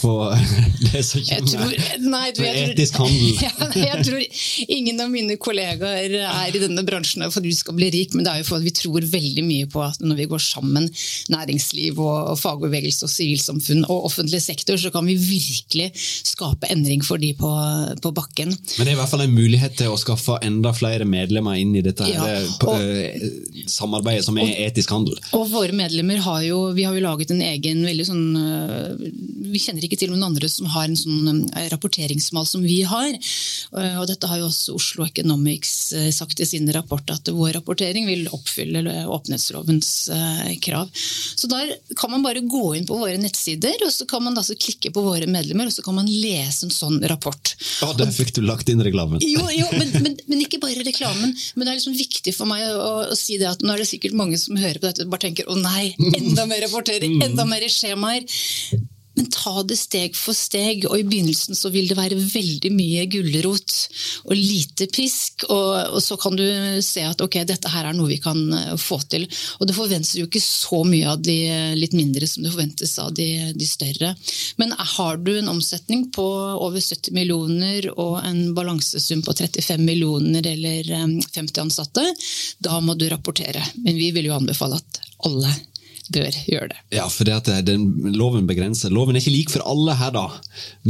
på 0.00 0.14
det 0.88 1.04
som 1.06 1.22
kommer 1.28 1.76
med 2.10 2.42
etisk 2.42 2.98
handel? 3.04 3.38
Ja, 3.50 3.52
jeg 3.76 4.04
tror 4.04 4.66
ingen 4.74 5.00
av 5.00 5.10
mine 5.12 5.36
kollegaer 5.40 6.12
er 6.18 6.56
i 6.56 6.60
denne 6.60 6.82
bransjen 6.86 7.22
for 7.30 7.44
du 7.44 7.50
skal 7.54 7.76
bli 7.78 7.90
rik, 7.94 8.16
men 8.16 8.26
det 8.26 8.32
er 8.32 8.42
jo 8.42 8.48
for 8.50 8.58
at 8.58 8.66
vi 8.66 8.74
tror 8.74 9.06
veldig 9.14 9.44
mye 9.46 9.68
på 9.70 9.82
at 9.84 10.02
når 10.02 10.18
vi 10.18 10.28
går 10.32 10.42
sammen, 10.42 10.88
næringsliv 11.32 12.00
og, 12.02 12.32
og 12.32 12.40
fagbevegelse 12.40 13.06
og 13.06 13.12
sivilsamfunn 13.14 13.86
og 13.86 14.10
offentlig 14.10 14.42
sektor, 14.42 14.80
så 14.80 14.90
kan 14.92 15.06
vi 15.06 15.16
virkelig 15.20 15.90
skape 15.94 16.70
endring 16.72 17.04
for 17.06 17.20
de 17.22 17.32
på 17.38 17.50
på, 18.02 18.12
bakken. 18.14 18.50
Men 18.50 18.86
det 18.86 18.92
er 18.92 18.96
i 18.96 18.98
hvert 18.98 19.10
fall 19.10 19.24
en 19.24 19.34
mulighet 19.34 19.76
til 19.78 19.92
å 19.92 19.98
skaffe 20.00 20.38
enda 20.44 20.72
flere 20.76 21.06
medlemmer 21.08 21.58
inn 21.60 21.74
i 21.78 21.82
dette 21.84 22.06
ja, 22.08 22.26
og, 22.66 22.76
uh, 22.76 23.64
samarbeidet 23.70 24.26
som 24.26 24.38
er 24.40 24.48
og, 24.48 24.60
etisk 24.66 24.94
handel. 24.94 25.18
Og 25.36 25.46
våre 25.52 25.74
medlemmer 25.76 26.22
har 26.24 26.42
jo, 26.46 26.60
vi 26.76 26.86
har 26.86 26.96
jo 26.96 27.04
laget 27.04 27.32
en 27.34 27.42
egen 27.44 27.82
veldig 27.86 28.06
sånn 28.06 28.24
uh, 28.36 28.94
Vi 29.50 29.62
kjenner 29.62 29.84
ikke 29.86 29.98
til 30.00 30.12
noen 30.12 30.28
andre 30.30 30.50
som 30.50 30.68
har 30.70 30.86
en 30.86 30.98
sånn 30.98 31.42
rapporteringsmal 31.72 32.46
som 32.46 32.62
vi 32.62 32.80
har. 32.86 33.10
og 33.72 34.04
dette 34.06 34.28
har 34.30 34.38
jo 34.38 34.46
også 34.46 34.76
Oslo 34.76 35.06
Economics 35.06 35.72
sagt 36.14 36.40
i 36.40 36.46
sin 36.46 36.70
rapport, 36.72 37.02
at 37.10 37.28
vår 37.34 37.56
rapportering 37.58 38.06
vil 38.06 38.28
oppfylle 38.30 38.84
åpenhetslovens 39.10 39.90
krav. 40.62 40.90
Så 40.94 41.50
der 41.50 41.74
kan 41.98 42.12
man 42.14 42.22
bare 42.22 42.44
gå 42.46 42.76
inn 42.76 42.86
på 42.86 42.98
våre 43.00 43.18
nettsider, 43.18 43.82
og 43.86 43.92
så 43.94 44.06
kan 44.10 44.22
man 44.24 44.38
da 44.38 44.44
klikke 44.54 44.92
på 44.94 45.02
våre 45.04 45.28
medlemmer, 45.30 45.68
og 45.68 45.74
så 45.74 45.84
kan 45.84 45.96
man 45.98 46.08
lese 46.10 46.66
en 46.66 46.74
sånn 46.74 47.00
rapport. 47.10 47.49
Ja, 47.80 47.92
Der 47.98 48.12
fikk 48.14 48.32
du 48.36 48.42
lagt 48.44 48.70
inn 48.72 48.82
reklamen. 48.84 49.22
Jo, 49.24 49.46
jo 49.54 49.66
men, 49.76 49.92
men, 50.04 50.16
men, 50.26 50.44
ikke 50.44 50.60
bare 50.62 50.84
reklamen. 50.86 51.34
Men 51.54 51.66
det 51.66 51.72
er 51.72 51.78
liksom 51.80 51.96
viktig 51.98 52.34
for 52.36 52.50
meg 52.50 52.66
å, 52.70 52.92
å, 53.10 53.18
si 53.18 53.38
det 53.40 53.48
at 53.50 53.64
nå 53.64 53.74
er 53.74 53.82
det 53.82 53.90
sikkert 53.90 54.16
mange 54.18 54.38
som 54.40 54.58
hører 54.60 54.80
på 54.80 54.88
dette 54.88 55.06
og 55.06 55.12
bare 55.12 55.26
tenker 55.28 55.50
å 55.50 55.58
nei, 55.58 55.92
enda 56.20 56.46
mer 56.50 56.64
rapportering, 56.66 57.18
mm. 57.18 57.26
enda 57.30 57.46
mer 57.48 57.66
skjemaer. 57.70 58.26
Men 59.20 59.26
ta 59.28 59.60
det 59.68 59.76
steg 59.76 60.14
for 60.16 60.32
steg, 60.32 60.86
og 60.88 60.94
i 60.96 61.04
begynnelsen 61.04 61.56
så 61.58 61.68
vil 61.68 61.90
det 61.90 61.96
være 61.98 62.16
veldig 62.16 62.70
mye 62.72 63.02
gulrot 63.12 63.74
og 64.24 64.32
lite 64.32 64.86
pisk. 64.88 65.44
Og, 65.52 65.74
og, 65.90 65.98
så 66.00 66.16
kan 66.16 66.38
du 66.38 66.46
se 66.80 67.04
at 67.04 67.20
ok, 67.20 67.36
dette 67.44 67.68
her 67.68 67.90
er 67.90 67.98
noe 67.98 68.08
vi 68.08 68.16
kan 68.24 68.40
eh, 68.56 68.72
få 68.80 68.96
til. 69.12 69.26
Og 69.58 69.68
det 69.68 69.76
forventes 69.76 70.14
jo 70.16 70.24
ikke 70.24 70.40
så 70.40 70.80
mye 70.88 71.12
av 71.12 71.20
de 71.20 71.36
litt 71.76 71.92
mindre 71.92 72.24
som 72.30 72.46
det 72.46 72.54
forventes 72.54 72.96
av 73.02 73.12
de, 73.18 73.28
de 73.52 73.68
større. 73.68 74.14
Men 74.56 74.72
har 74.96 75.20
du 75.20 75.34
en 75.34 75.52
omsetning 75.52 76.08
på 76.16 76.24
over 76.56 76.80
70 76.80 77.12
millioner 77.12 77.90
og 77.92 78.22
en 78.24 78.54
balansesum 78.56 79.20
på 79.26 79.36
35 79.36 79.84
millioner 79.84 80.48
eller 80.54 80.88
50 80.88 81.44
eh, 81.44 81.60
ansatte, 81.66 82.08
da 82.56 82.80
må 82.80 82.96
du 82.96 83.04
rapportere. 83.12 83.68
Men 83.84 84.00
vi 84.00 84.14
vil 84.16 84.32
jo 84.32 84.38
anbefale 84.40 84.80
at 84.80 85.04
alle 85.28 85.52
bør 86.14 86.38
gjøre 86.46 86.70
det. 86.72 86.78
Ja, 86.96 87.06
for 87.10 87.28
det 87.28 87.36
at 87.38 87.66
den, 87.66 87.86
loven 88.16 88.48
begrenser. 88.48 88.92
Loven 88.94 89.16
er 89.16 89.22
ikke 89.22 89.34
lik 89.34 89.52
for 89.52 89.64
alle 89.68 89.96
her, 90.00 90.12
da. 90.16 90.26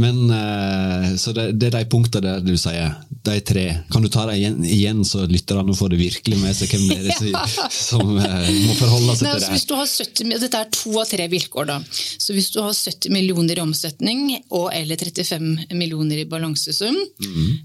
Men, 0.01 0.23
uh, 0.31 1.11
så 1.21 1.33
det, 1.37 1.51
det, 1.61 1.71
er 1.71 1.79
de 1.79 1.91
punktene 1.91 2.27
der 2.27 2.45
du 2.45 2.53
sier 2.59 2.97
de 3.27 3.37
tre. 3.45 3.65
Kan 3.91 4.01
du 4.01 4.09
ta 4.09 4.25
dem 4.25 4.35
igjen, 4.35 4.57
igjen 4.65 5.01
så 5.05 5.25
lytterne 5.29 5.75
får 5.77 5.93
det 5.93 5.99
virkelig 6.01 6.39
med 6.41 6.55
seg 6.57 6.71
hvem 6.73 6.87
det 6.89 7.13
er 7.13 7.17
som, 7.69 7.69
som 7.71 8.13
uh, 8.17 8.49
må 8.49 8.75
forholde 8.79 9.15
seg 9.17 9.27
Nei, 9.27 9.33
til 9.33 9.35
altså, 9.35 9.45
det? 9.45 9.53
hvis 9.55 9.67
du 9.69 9.73
har 9.77 9.89
70, 9.91 10.31
dette 10.45 10.61
er 10.61 10.71
to 10.77 10.93
av 11.01 11.09
tre 11.11 11.27
vilkår. 11.31 11.69
da. 11.69 11.77
Så 11.91 12.35
Hvis 12.37 12.49
du 12.53 12.59
har 12.63 12.73
70 12.73 13.13
millioner 13.13 13.59
i 13.59 13.63
omsetning 13.63 14.23
og 14.49 14.71
eller 14.73 14.97
35 14.97 15.75
millioner 15.77 16.23
i 16.23 16.27
balansesum, 16.29 16.97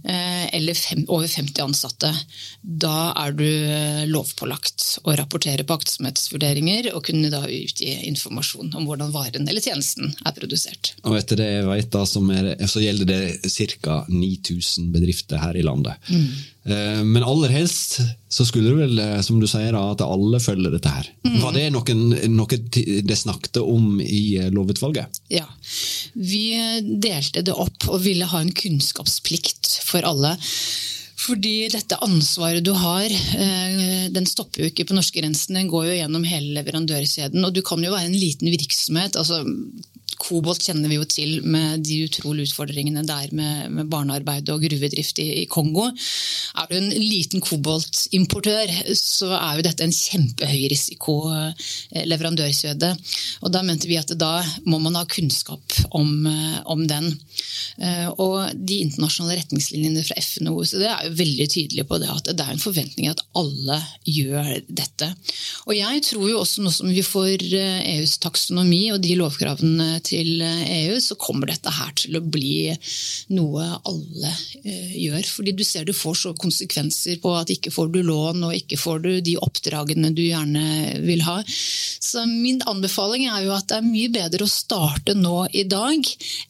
eh, 0.04 0.44
eller 0.56 0.76
fem, 0.76 1.04
over 1.08 1.28
50 1.30 1.64
ansatte, 1.64 2.12
da 2.60 3.12
er 3.24 3.36
du 3.36 3.46
eh, 3.46 4.04
lovpålagt 4.10 4.86
å 5.04 5.16
rapportere 5.16 5.64
på 5.66 5.76
aktsomhetsvurderinger 5.78 6.92
og 6.94 7.04
kunne 7.08 7.32
da 7.32 7.44
utgi 7.46 7.92
informasjon 8.10 8.74
om 8.76 8.86
hvordan 8.88 9.14
varen 9.14 9.48
eller 9.48 9.64
tjenesten 9.64 10.12
er 10.26 10.36
produsert. 10.36 10.94
Og 11.06 11.16
etter 11.18 11.40
det 11.40 11.48
jeg 11.48 11.66
vet, 11.70 11.90
da, 11.92 12.04
som 12.08 12.28
er, 12.34 12.52
så 12.68 12.82
gjelder 12.82 13.08
det 13.08 13.22
ca. 13.80 14.02
9000 14.10 14.90
bedrifter 14.92 15.40
her 15.40 15.45
i 15.54 15.62
landet. 15.62 15.94
Mm. 16.10 16.26
Men 17.06 17.22
aller 17.22 17.52
helst 17.54 18.00
så 18.36 18.44
skulle 18.44 18.72
det 18.72 18.80
vel, 18.80 18.98
eh, 18.98 19.20
som 19.22 19.38
du 19.40 19.46
sier, 19.46 19.76
at 19.78 20.02
alle 20.02 20.40
følger 20.42 20.74
dette 20.74 20.90
her. 20.90 21.06
Var 21.40 21.54
det 21.54 21.68
noen, 21.72 22.02
noe 22.34 22.58
det 23.06 23.16
snakket 23.16 23.60
om 23.62 24.00
i 24.02 24.36
eh, 24.40 24.50
lovutvalget? 24.52 25.22
Ja. 25.32 25.46
Vi 26.12 26.42
eh, 26.58 26.82
delte 26.82 27.44
det 27.46 27.54
opp 27.54 27.88
og 27.88 28.02
ville 28.04 28.28
ha 28.28 28.42
en 28.42 28.52
kunnskapsplikt 28.52 29.78
for 29.86 30.06
alle. 30.08 30.36
Fordi 31.16 31.70
dette 31.72 31.96
ansvaret 32.04 32.64
du 32.66 32.74
har, 32.76 33.06
eh, 33.06 34.10
den 34.12 34.28
stopper 34.28 34.62
jo 34.64 34.70
ikke 34.70 34.88
på 34.90 34.98
norskegrensen. 34.98 35.56
Den 35.56 35.70
går 35.72 35.88
jo 35.88 35.96
gjennom 36.00 36.26
hele 36.28 36.58
leverandørkjeden. 36.58 37.46
Og 37.46 37.54
du 37.56 37.62
kan 37.66 37.82
jo 37.82 37.94
være 37.94 38.10
en 38.10 38.20
liten 38.20 38.52
virksomhet. 38.52 39.16
altså 39.16 39.44
Kobolt 40.16 40.64
kjenner 40.64 40.88
vi 40.90 40.96
jo 40.98 41.06
til 41.08 41.42
med 41.44 41.82
de 41.84 42.02
utrolige 42.06 42.50
utfordringene 42.50 43.04
det 43.06 43.16
er 43.26 43.34
med, 43.36 43.72
med 43.76 43.90
barnearbeid 43.92 44.48
og 44.52 44.62
gruvedrift 44.64 45.20
i, 45.22 45.26
i 45.42 45.46
Kongo. 45.50 45.88
Er 46.56 46.70
du 46.70 46.76
en 46.78 46.88
liten 46.90 47.42
koboltimportør, 47.44 48.72
så 48.96 49.30
er 49.36 49.58
jo 49.58 49.66
dette 49.66 49.84
en 49.84 49.94
kjempehøy 49.94 50.66
risiko 50.72 51.18
eh, 51.32 52.04
leverandørkjede. 52.08 52.92
Og 53.44 53.52
da 53.52 53.62
mente 53.66 53.90
vi 53.90 53.98
at 54.00 54.14
da 54.18 54.40
må 54.64 54.80
man 54.82 54.96
ha 54.98 55.04
kunnskap 55.10 55.76
om, 55.96 56.26
eh, 56.30 56.58
om 56.64 56.86
den. 56.88 57.12
Eh, 57.78 58.08
Og 58.16 58.54
de 58.56 58.80
internasjonale 58.86 59.40
retningslinjene 59.42 60.04
fra 60.06 60.16
FN 60.22 60.48
og 60.50 60.62
OECD 60.62 60.86
er 60.88 61.06
jo 61.08 61.16
veldig 61.18 61.48
tydelige 61.52 61.88
på 61.88 62.00
det 62.00 62.10
at 62.12 62.30
det 62.32 62.44
er 62.44 62.54
en 62.54 62.62
forventning 62.62 63.10
at 63.10 63.22
alle 63.36 63.78
gjør 64.08 64.52
dette. 64.68 65.10
Og 65.66 65.76
jeg 65.76 66.02
tror 66.08 66.26
jo 66.30 66.40
også 66.40 66.64
nå 66.64 66.72
som 66.72 66.90
vi 66.90 67.04
får 67.04 67.44
EUs 67.46 68.16
taksonomi 68.22 68.82
og 68.94 69.02
de 69.04 69.16
lovkravene 69.18 70.00
til 70.06 70.40
eh, 70.44 70.62
EU, 70.86 70.96
så 71.02 71.16
kommer 71.20 71.50
dette 71.50 71.72
her 71.74 71.90
til 71.98 72.16
å 72.18 72.22
bli 72.22 72.72
noe 73.34 73.66
alle 73.86 74.30
eh, 74.62 74.94
gjør. 75.02 75.26
Fordi 75.36 75.54
du 75.58 75.64
ser 75.66 75.86
det 75.88 75.96
får 75.98 76.18
så 76.22 76.32
konsekvenser 76.38 77.18
på 77.22 77.34
at 77.38 77.50
ikke 77.54 77.72
får 77.74 77.90
du 77.94 78.00
lån 78.06 78.44
og 78.48 78.54
ikke 78.56 78.78
får 78.80 79.02
du 79.04 79.10
de 79.26 79.36
oppdragene 79.42 80.12
du 80.16 80.22
gjerne 80.26 80.64
vil 81.06 81.24
ha. 81.26 81.38
Så 81.46 82.22
min 82.30 82.62
anbefaling 82.70 83.26
er 83.30 83.46
jo 83.48 83.54
at 83.56 83.68
det 83.70 83.80
er 83.80 83.86
mye 83.88 84.12
bedre 84.14 84.46
å 84.46 84.50
starte 84.50 85.16
nå 85.18 85.46
i 85.56 85.64
dag 85.68 86.06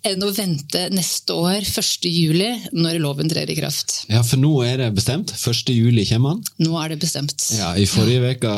enn 0.07 0.25
å 0.27 0.31
vente 0.37 0.87
neste 0.92 1.35
år, 1.37 1.61
1. 1.64 2.07
juli, 2.11 2.51
når 2.77 3.01
loven 3.03 3.31
trer 3.31 3.49
i 3.51 3.57
kraft. 3.59 4.03
Ja, 4.12 4.23
for 4.27 4.40
nå 4.40 4.53
er 4.66 4.81
det 4.85 4.90
bestemt. 4.97 5.33
1. 5.37 5.73
juli 5.75 6.05
kommer 6.09 6.37
han. 6.37 6.42
Nå 6.62 6.77
er 6.83 6.92
det 6.95 7.01
bestemt. 7.03 7.35
Ja, 7.57 7.73
I 7.79 7.87
forrige 7.88 8.35
uke, 8.37 8.53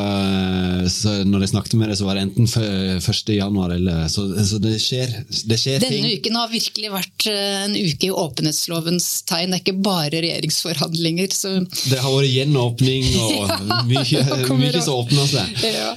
når 1.29 1.45
jeg 1.45 1.51
snakket 1.53 1.77
med 1.79 1.91
deg, 1.91 1.97
så 1.99 2.07
var 2.07 2.17
det 2.19 2.25
enten 2.27 2.49
f- 2.49 3.09
1. 3.13 3.33
januar 3.37 3.73
eller 3.75 4.07
Så, 4.11 4.25
så 4.47 4.59
det 4.61 4.75
skjer, 4.89 5.13
det 5.49 5.57
skjer 5.61 5.83
ting. 5.83 5.95
Denne 5.99 6.11
uken 6.19 6.39
har 6.39 6.51
virkelig 6.51 6.91
vært 6.93 7.27
eh, 7.31 7.55
en 7.67 7.77
uke 7.77 8.09
i 8.09 8.11
åpenhetslovens 8.25 9.07
tegn. 9.29 9.53
Det 9.53 9.59
er 9.59 9.63
ikke 9.63 9.77
bare 9.85 10.23
regjeringsforhandlinger. 10.25 11.33
Så 11.35 11.53
Det 11.93 12.01
har 12.01 12.11
vært 12.17 12.33
gjenåpning 12.33 13.09
og 13.29 13.55
mye, 13.89 14.03
Ja, 14.09 14.41
mye 14.59 14.81
som 14.83 14.99
åpner 15.03 15.29
seg. 15.31 15.65
ja. 15.69 15.93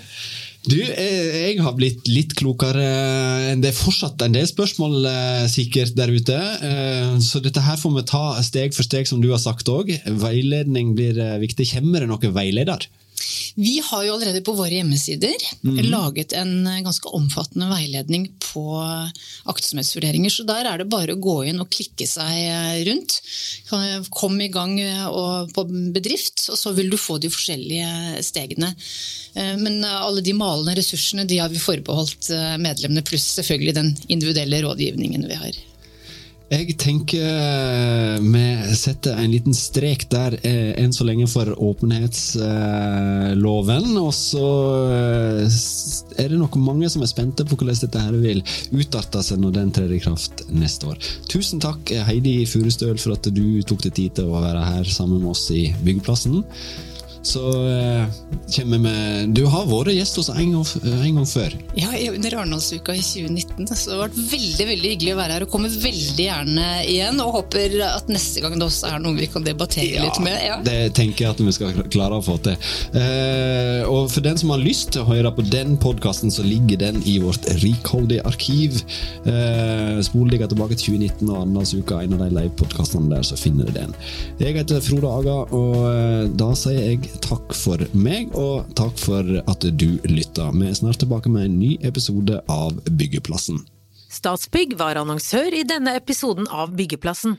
Du, 0.63 0.77
jeg, 0.79 0.95
jeg 0.95 1.55
har 1.59 1.73
blitt 1.75 2.07
litt 2.07 2.37
klokere. 2.39 2.85
Det 3.59 3.73
er 3.73 3.75
fortsatt 3.75 4.23
en 4.23 4.37
del 4.37 4.47
spørsmål 4.47 5.09
eh, 5.11 5.47
sikkert 5.51 5.97
der 5.99 6.13
ute. 6.15 6.37
Eh, 6.39 7.17
så 7.25 7.41
dette 7.43 7.65
her 7.67 7.81
får 7.81 7.97
vi 7.97 8.05
ta 8.07 8.21
steg 8.47 8.77
for 8.77 8.87
steg, 8.87 9.09
som 9.11 9.19
du 9.25 9.33
har 9.33 9.43
sagt 9.43 9.67
òg. 9.73 9.91
Veiledning 10.23 10.93
blir 10.95 11.19
eh, 11.19 11.35
viktig. 11.43 11.67
Kommer 11.75 12.05
det 12.05 12.13
noen 12.13 12.37
veileder? 12.37 12.87
Vi 13.55 13.81
har 13.85 14.05
jo 14.07 14.15
allerede 14.15 14.41
på 14.45 14.55
våre 14.57 14.79
hjemmesider 14.79 15.35
laget 15.91 16.33
en 16.33 16.67
eh, 16.67 16.81
ganske 16.85 17.11
omfattende 17.13 17.69
veiledning 17.73 18.29
på 18.41 18.65
aktsomhetsvurderinger. 19.51 20.33
Så 20.33 20.47
der 20.49 20.69
er 20.69 20.81
det 20.81 20.89
bare 20.93 21.17
å 21.17 21.21
gå 21.21 21.37
inn 21.51 21.61
og 21.61 21.71
klikke 21.73 22.07
seg 22.09 22.33
eh, 22.47 22.81
rundt. 22.89 23.19
Kom 24.15 24.41
i 24.41 24.51
gang 24.53 24.79
eh, 24.81 25.09
på 25.53 25.67
bedrift, 25.95 26.47
og 26.53 26.59
så 26.61 26.73
vil 26.77 26.93
du 26.93 26.99
få 27.01 27.19
de 27.23 27.31
forskjellige 27.33 28.23
stegene. 28.25 28.73
Eh, 29.35 29.57
Men 29.57 29.85
eh, 29.85 30.01
alle 30.01 30.25
de 30.25 30.35
malende 30.37 30.77
ressursene 30.79 31.27
de 31.29 31.41
har 31.43 31.53
vi 31.53 31.61
forbeholdt 31.63 32.31
eh, 32.33 32.57
medlemmene, 32.63 33.05
pluss 33.07 33.29
selvfølgelig 33.39 33.77
den 33.79 33.93
individuelle 34.09 34.63
rådgivningen 34.65 35.29
vi 35.29 35.39
har. 35.45 35.61
Jeg 36.53 36.75
tenker 36.77 37.23
eh, 37.25 38.21
vi 38.21 38.77
setter 38.77 39.17
en 39.17 39.31
liten 39.33 39.57
strek 39.57 40.05
der 40.13 40.37
eh, 40.45 40.77
enn 40.83 40.93
så 40.93 41.01
lenge 41.09 41.25
for 41.31 41.49
åpenhetsloven. 41.57 43.97
Og 43.97 44.13
så 44.13 44.43
eh, 44.93 45.49
er 46.21 46.29
det 46.29 46.37
nok 46.43 46.57
mange 46.61 46.91
som 46.93 47.01
er 47.01 47.09
spente 47.09 47.49
på 47.49 47.57
hvordan 47.57 47.81
dette 47.81 47.97
her 48.05 48.13
vil 48.21 48.45
utarte 48.77 49.25
seg 49.25 49.41
når 49.41 49.57
den 49.57 49.73
trer 49.79 49.89
i 49.97 50.05
kraft 50.05 50.45
neste 50.53 50.93
år. 50.93 51.01
Tusen 51.33 51.57
takk 51.65 51.89
Heidi 52.11 52.45
Furustøl 52.45 53.01
for 53.01 53.17
at 53.17 53.25
du 53.33 53.65
tok 53.65 53.81
deg 53.89 53.97
tid 53.97 54.21
til 54.21 54.29
å 54.29 54.45
være 54.45 54.61
her 54.75 54.85
sammen 54.93 55.25
med 55.25 55.33
oss 55.33 55.49
i 55.57 55.73
Byggeplassen. 55.81 56.45
Så 57.23 57.41
eh, 57.71 58.07
kommer 58.57 58.79
vi 58.83 59.27
Du 59.37 59.45
har 59.47 59.67
vært 59.71 59.93
gjest 59.95 60.17
hos 60.19 60.29
en 60.33 60.53
gang, 60.57 60.65
en 60.83 61.15
gang 61.21 61.27
før. 61.31 61.55
Ja, 61.79 61.93
i- 61.95 62.09
under 62.11 62.35
Arendalsuka 62.41 62.95
i 62.99 63.03
2019. 63.05 63.67
Så 63.71 63.91
det 63.93 63.97
har 63.99 64.09
vært 64.09 64.19
veldig 64.33 64.67
veldig 64.73 64.91
hyggelig 64.95 65.13
å 65.15 65.19
være 65.21 65.37
her 65.37 65.45
og 65.47 65.53
kommer 65.53 65.71
veldig 65.85 66.27
gjerne 66.27 66.67
igjen. 66.91 67.21
Og 67.23 67.37
håper 67.39 67.77
at 67.87 68.11
neste 68.11 68.43
gang 68.43 68.57
det 68.59 68.67
også 68.67 68.91
er 68.91 68.99
noe 69.05 69.15
vi 69.21 69.29
kan 69.31 69.47
debattere 69.47 70.03
litt 70.03 70.19
med. 70.25 70.39
Ja. 70.43 70.57
Det 70.67 70.79
tenker 70.99 71.29
jeg 71.29 71.31
at 71.37 71.45
vi 71.47 71.55
skal 71.55 71.79
klare 71.95 72.19
å 72.19 72.25
få 72.27 72.37
til. 72.43 72.59
Eh, 72.99 73.87
og 73.87 74.11
for 74.11 74.21
den 74.27 74.39
som 74.43 74.51
har 74.51 74.59
lyst 74.63 74.91
til 74.97 75.05
å 75.05 75.11
høre 75.13 75.31
på 75.37 75.47
den 75.49 75.77
podkasten, 75.83 76.31
så 76.35 76.43
ligger 76.47 76.81
den 76.83 77.01
i 77.07 77.19
vårt 77.23 77.47
rikholdige 77.63 78.27
arkiv. 78.29 78.83
Eh, 79.27 80.03
spol 80.05 80.29
deg 80.33 80.43
tilbake 80.51 80.75
til 80.77 80.99
2019 80.99 81.31
og 81.31 81.39
Arendalsuka, 81.45 82.03
en 82.03 82.19
av 82.19 82.25
de 82.27 82.31
livepodkastene 82.41 83.09
der, 83.15 83.23
så 83.27 83.39
finner 83.39 83.71
du 83.71 83.79
den. 83.79 83.95
Jeg 84.43 84.59
heter 84.59 84.83
Frode 84.83 85.15
Aga, 85.21 85.39
og 85.55 85.79
eh, 85.87 86.29
da 86.43 86.51
sier 86.59 86.81
jeg 86.83 87.12
takk 87.21 87.53
for 87.57 87.83
meg, 87.93 88.33
og 88.39 88.71
takk 88.79 88.97
for 89.01 89.29
at 89.43 89.69
du 89.79 89.89
lytta. 90.09 90.51
Vi 90.57 90.69
er 90.69 90.79
snart 90.79 91.03
tilbake 91.03 91.33
med 91.33 91.51
en 91.51 91.59
ny 91.61 91.77
episode 91.85 92.41
av 92.49 92.81
Byggeplassen. 92.89 93.63
Statsbygg 94.13 94.77
var 94.81 95.01
annonsør 95.01 95.55
i 95.57 95.65
denne 95.65 95.95
episoden 95.97 96.49
av 96.53 96.75
Byggeplassen. 96.77 97.39